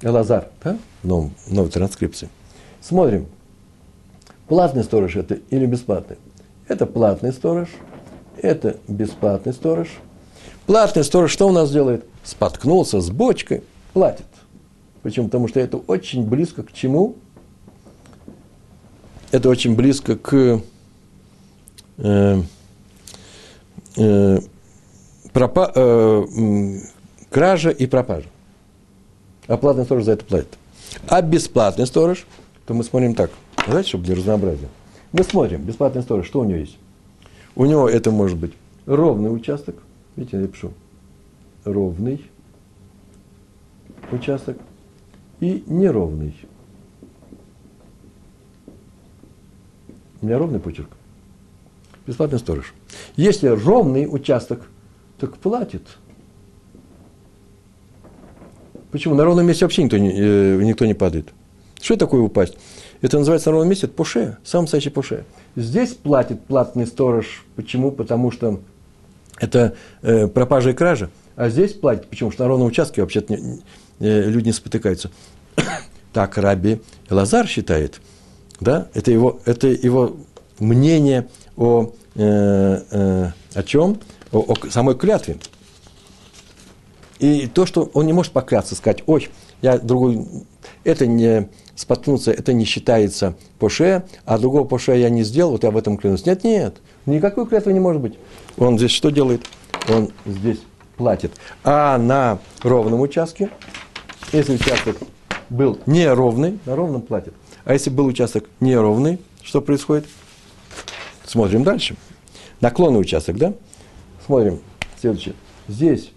[0.00, 0.78] Элазар, да?
[1.02, 2.28] В новом, новой транскрипции.
[2.80, 3.26] Смотрим.
[4.46, 6.16] Платный сторож это или бесплатный?
[6.68, 7.68] Это платный сторож,
[8.40, 9.88] это бесплатный сторож.
[10.66, 12.04] Платный сторож что у нас делает?
[12.24, 14.26] Споткнулся с бочкой, платит.
[15.02, 15.26] Почему?
[15.26, 17.16] Потому что это очень близко к чему?
[19.30, 20.60] Это очень близко к
[21.98, 22.42] э,
[23.96, 24.38] э,
[25.32, 26.78] пропа, э,
[27.30, 28.28] кража и пропажа.
[29.46, 30.58] А платный сторож за это платит.
[31.06, 32.26] А бесплатный сторож,
[32.66, 33.30] то мы смотрим так.
[33.66, 34.68] Знаете, чтобы для разнообразия.
[35.12, 36.78] Мы смотрим, бесплатный сторож, что у него есть?
[37.54, 38.52] У него это может быть
[38.86, 39.76] ровный участок.
[40.16, 40.72] Видите, я пишу.
[41.64, 42.24] Ровный
[44.10, 44.56] участок
[45.40, 46.34] и неровный.
[50.20, 50.90] У меня ровный почерк.
[52.06, 52.74] Бесплатный сторож.
[53.16, 54.68] Если ровный участок,
[55.18, 55.82] так платит.
[58.90, 59.14] Почему?
[59.14, 61.28] На ровном месте вообще никто не, э, никто не падает.
[61.80, 62.56] Что такое упасть?
[63.00, 65.24] Это называется на ровном месте поше, сам настоящий поше.
[65.54, 67.44] Здесь платит платный сторож.
[67.54, 67.92] Почему?
[67.92, 68.60] Потому что
[69.38, 71.10] это э, пропажа и кража.
[71.36, 72.30] А здесь платит, почему?
[72.30, 73.60] Потому что на ровном участке вообще-то не,
[74.00, 75.10] люди не спотыкаются.
[76.12, 76.80] так Раби
[77.10, 78.00] Лазар считает.
[78.60, 78.88] Да?
[78.94, 80.16] Это, его, это его
[80.58, 84.00] мнение о, э, э, о чем?
[84.32, 85.36] О, о самой клятве.
[87.18, 89.28] И то, что он не может покляться, сказать, ой,
[89.60, 90.24] я другой,
[90.84, 95.70] это не споткнуться, это не считается поше, а другого поше я не сделал, вот я
[95.70, 96.26] в этом клянусь.
[96.26, 96.76] Нет, нет,
[97.06, 98.14] никакой клятвы не может быть.
[98.56, 99.42] Он здесь что делает?
[99.88, 100.58] Он здесь
[100.96, 101.32] платит.
[101.64, 103.50] А на ровном участке,
[104.32, 104.96] если участок
[105.50, 107.34] был неровный, на ровном платит.
[107.64, 110.06] А если был участок неровный, что происходит?
[111.24, 111.96] Смотрим дальше.
[112.60, 113.54] Наклонный участок, да?
[114.24, 114.60] Смотрим.
[115.00, 115.34] Следующее.
[115.68, 116.10] Здесь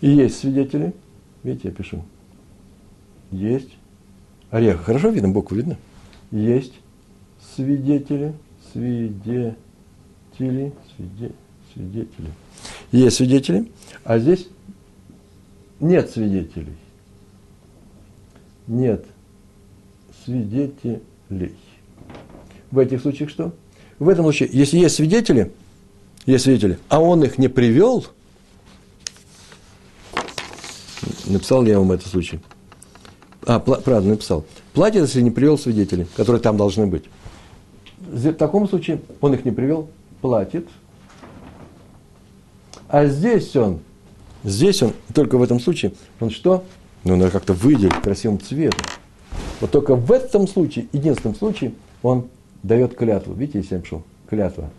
[0.00, 0.94] и есть свидетели.
[1.42, 2.04] Видите, я пишу.
[3.30, 3.70] Есть.
[4.50, 4.82] Орех.
[4.82, 5.28] Хорошо видно?
[5.28, 5.76] Букву видно?
[6.30, 6.74] Есть
[7.54, 8.34] свидетели.
[8.72, 9.56] Свидетели.
[10.36, 10.72] Свиде,
[11.72, 12.30] свидетели.
[12.92, 13.70] Есть свидетели.
[14.04, 14.48] А здесь
[15.80, 16.76] нет свидетелей.
[18.66, 19.04] Нет
[20.24, 21.00] свидетелей.
[22.70, 23.52] В этих случаях что?
[23.98, 25.52] В этом случае, если есть свидетели,
[26.26, 28.04] есть свидетели, а он их не привел–
[31.26, 32.40] Написал я вам этот случай?
[33.44, 34.44] А, правда, написал.
[34.72, 37.04] Платит, если не привел свидетелей, которые там должны быть.
[37.98, 39.88] В таком случае он их не привел,
[40.20, 40.68] платит.
[42.88, 43.80] А здесь он,
[44.46, 46.64] здесь он, только в этом случае, он что?
[47.04, 48.84] Ну, надо как-то выделить красивым цветом.
[49.60, 51.72] Вот только в этом случае, единственном случае,
[52.02, 52.28] он
[52.62, 53.34] дает клятву.
[53.34, 54.02] Видите, я пишу?
[54.28, 54.70] Клятва.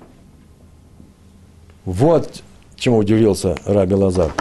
[1.86, 2.44] Вот
[2.76, 4.34] чему удивился Раби Лазар.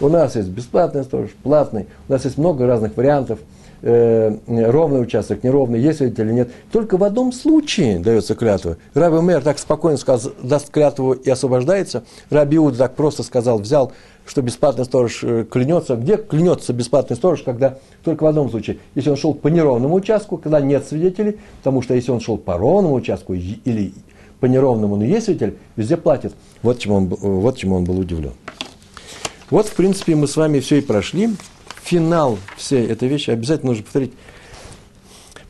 [0.00, 1.86] У нас есть бесплатный сторож, платный.
[2.08, 3.38] У нас есть много разных вариантов.
[3.86, 6.50] Э, ровный участок, неровный, есть это или нет.
[6.72, 8.78] Только в одном случае дается клятва.
[8.94, 12.04] Раби Мэр так спокойно сказал, даст клятву и освобождается.
[12.30, 13.92] Раби Иуда так просто сказал, взял,
[14.26, 15.96] что бесплатный сторож э, клянется.
[15.96, 18.78] Где клянется бесплатный сторож, когда только в одном случае.
[18.94, 22.56] Если он шел по неровному участку, когда нет свидетелей, потому что если он шел по
[22.56, 23.92] ровному участку или
[24.40, 26.34] по неровному, но есть свидетель, везде платит.
[26.62, 28.32] Вот чему он, вот чему он был удивлен.
[29.50, 31.30] Вот, в принципе, мы с вами все и прошли.
[31.82, 34.12] Финал всей этой вещи обязательно нужно повторить.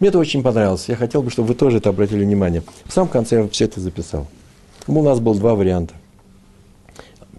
[0.01, 0.89] Мне это очень понравилось.
[0.89, 2.63] Я хотел бы, чтобы вы тоже это обратили внимание.
[2.85, 4.27] В самом конце я все это записал.
[4.87, 5.95] У нас было два варианта.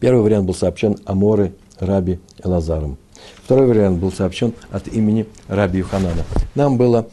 [0.06, 3.00] Первый вариант был сообщен Аморы Раби Элазаром.
[3.44, 6.26] Второй вариант был сообщен от имени Раби Юханана.
[6.54, 7.08] Нам было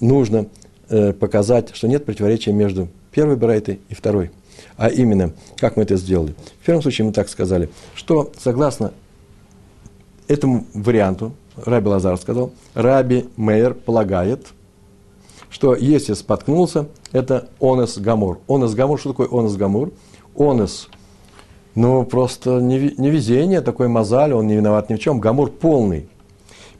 [0.00, 0.48] нужно
[0.88, 4.32] э, показать, что нет противоречия между первой барайтой и второй.
[4.76, 6.34] А именно, как мы это сделали?
[6.60, 8.92] В первом случае мы так сказали, что согласно
[10.26, 14.48] этому варианту, Раби Лазар сказал, Раби Мейер полагает,
[15.50, 18.40] что если споткнулся, это онес гамур.
[18.48, 19.92] Онес гамур, что такое онес гамур?
[20.36, 20.88] Онес,
[21.74, 25.18] ну, просто невезение, такой мозаль, он не виноват ни в чем.
[25.18, 26.08] Гамур полный.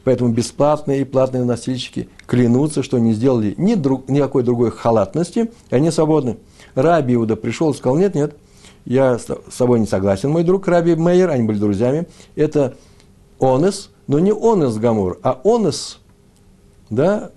[0.05, 5.75] Поэтому бесплатные и платные носильщики клянутся, что не сделали ни друг, никакой другой халатности, и
[5.75, 6.37] они свободны.
[6.75, 8.35] Раби Иуда пришел и сказал, нет, нет,
[8.85, 12.07] я с собой не согласен, мой друг Раби Мейер, они были друзьями.
[12.35, 12.75] Это
[13.39, 15.99] онес, но не онес Гамур, а онес,
[16.91, 17.31] да,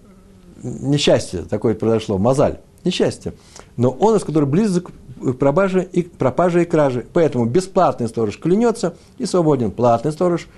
[0.63, 3.33] несчастье такое произошло, мозаль, несчастье.
[3.79, 7.05] Но онес, который близок к пропаже и, пропаже и краже.
[7.12, 9.71] Поэтому бесплатный сторож клянется и свободен.
[9.71, 10.49] Платный сторож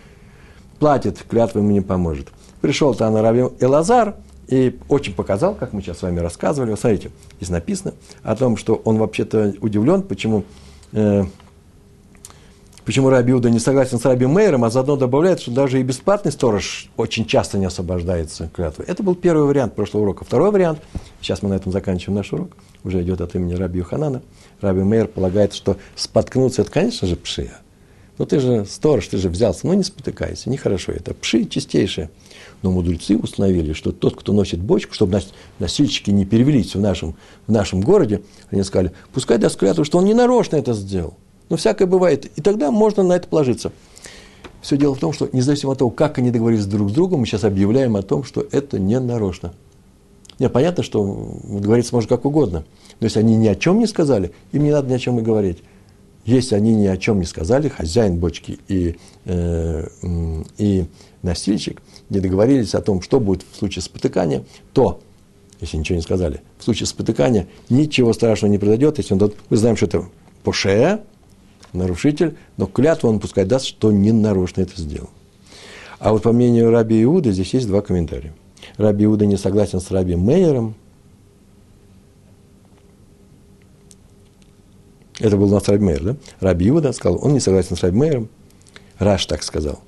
[0.78, 2.28] платит, клятва ему не поможет.
[2.60, 4.16] Пришел Тана Раби Элазар–
[4.50, 6.70] и очень показал, как мы сейчас с вами рассказывали.
[6.70, 7.94] Вот смотрите, здесь написано
[8.24, 10.44] о том, что он вообще-то удивлен, почему,
[10.92, 11.24] э,
[12.90, 16.32] Почему Раби Иуда не согласен с Раби Мейером, а заодно добавляет, что даже и бесплатный
[16.32, 18.84] сторож очень часто не освобождается клятвы.
[18.84, 20.24] Это был первый вариант прошлого урока.
[20.24, 20.80] Второй вариант,
[21.20, 24.22] сейчас мы на этом заканчиваем наш урок, уже идет от имени Раби Юханана.
[24.60, 27.60] Раби Мейер полагает, что споткнуться– это, конечно же, пшия.
[28.18, 31.14] Но ты же сторож, ты же взялся, ну не спотыкайся, нехорошо это.
[31.14, 32.10] Пши чистейшие.
[32.62, 35.22] Но мудрецы установили, что тот, кто носит бочку, чтобы
[35.60, 37.14] носильщики не перевелись в нашем,
[37.46, 41.14] в нашем городе, они сказали, пускай даст клятву, что он не нарочно это сделал.
[41.50, 42.30] Но всякое бывает.
[42.36, 43.72] И тогда можно на это положиться.
[44.62, 47.26] Все дело в том, что независимо от того, как они договорились друг с другом, мы
[47.26, 49.52] сейчас объявляем о том, что это не нарочно.
[50.38, 51.02] Не, понятно, что
[51.44, 52.64] говорится может как угодно.
[53.00, 55.22] Но если они ни о чем не сказали, им не надо ни о чем и
[55.22, 55.58] говорить.
[56.24, 59.88] Если они ни о чем не сказали, хозяин бочки и, э,
[60.58, 60.84] и
[61.22, 65.00] носильщик не договорились о том, что будет в случае спотыкания, то,
[65.60, 69.76] если ничего не сказали, в случае спотыкания ничего страшного не произойдет, если он, мы знаем,
[69.76, 70.04] что это
[70.44, 71.00] поше,
[71.72, 75.10] нарушитель, но клятву он пускай даст, что не нарочно это сделал.
[75.98, 78.34] А вот по мнению Раби Иуда здесь есть два комментария.
[78.76, 80.74] Раби Иуда не согласен с Раби Мейером.
[85.18, 86.16] Это был у нас Раби Мейер, да?
[86.40, 88.28] Раби Иуда сказал, он не согласен с Раби Мейером.
[88.98, 89.80] Раш так сказал.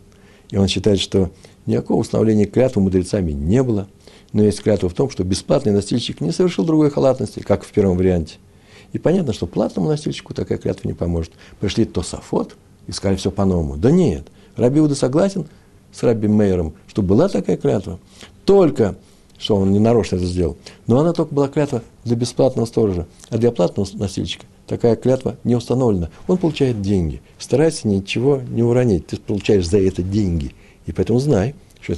[0.51, 1.31] И он считает, что
[1.65, 3.89] никакого установления клятвы мудрецами не было.
[4.33, 7.97] Но есть клятва в том, что бесплатный носильщик не совершил другой халатности, как в первом
[7.97, 8.37] варианте–
[8.93, 11.33] и понятно, что платному носильщику такая клятва не поможет.
[11.61, 13.77] Пришли Тософот и сказали все по-новому.
[13.77, 14.27] Да нет,
[14.57, 15.47] Раби Уда согласен
[15.93, 17.99] с Раби Мейером, что была такая клятва.
[18.45, 18.97] Только,
[19.39, 23.39] что он не нарочно это сделал, но она только была клятва для бесплатного сторожа, а
[23.39, 26.09] для платного носильщика такая клятва не установлена.
[26.29, 27.21] Он получает деньги.
[27.39, 29.07] Старайся ничего не уронить.
[29.07, 30.55] Ты получаешь за это деньги.
[30.87, 31.95] И поэтому знай, что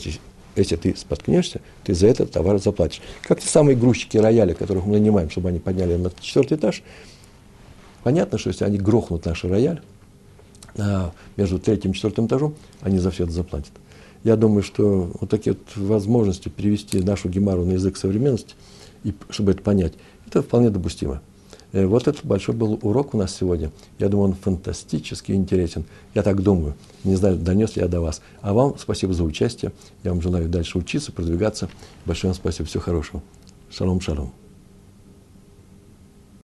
[0.57, 3.01] если ты споткнешься, ты за этот товар заплатишь.
[3.23, 6.83] Как те самые грузчики рояля, которых мы нанимаем, чтобы они подняли на четвертый этаж.
[8.03, 9.81] Понятно, что если они грохнут наш рояль
[10.77, 13.73] а, между третьим и четвертым этажом, они за все это заплатят.
[14.25, 18.55] Я думаю, что вот такие вот возможности перевести нашу гемару на язык современности,
[19.05, 19.95] и, чтобы это понять,
[20.27, 21.21] это вполне допустимо.
[21.75, 23.73] Э, вот этот большой был урок у нас сегодня.
[23.99, 25.85] Я думаю, он фантастически интересен.
[26.15, 26.75] Я так думаю.
[27.03, 28.23] Не знаю, донес ли я до вас.
[28.41, 29.73] А вам спасибо за участие.
[30.05, 31.69] Я вам желаю дальше учиться, продвигаться.
[32.07, 32.69] Большое вам спасибо.
[32.69, 33.23] Всего хорошего.
[33.71, 34.44] Шалом, шалом.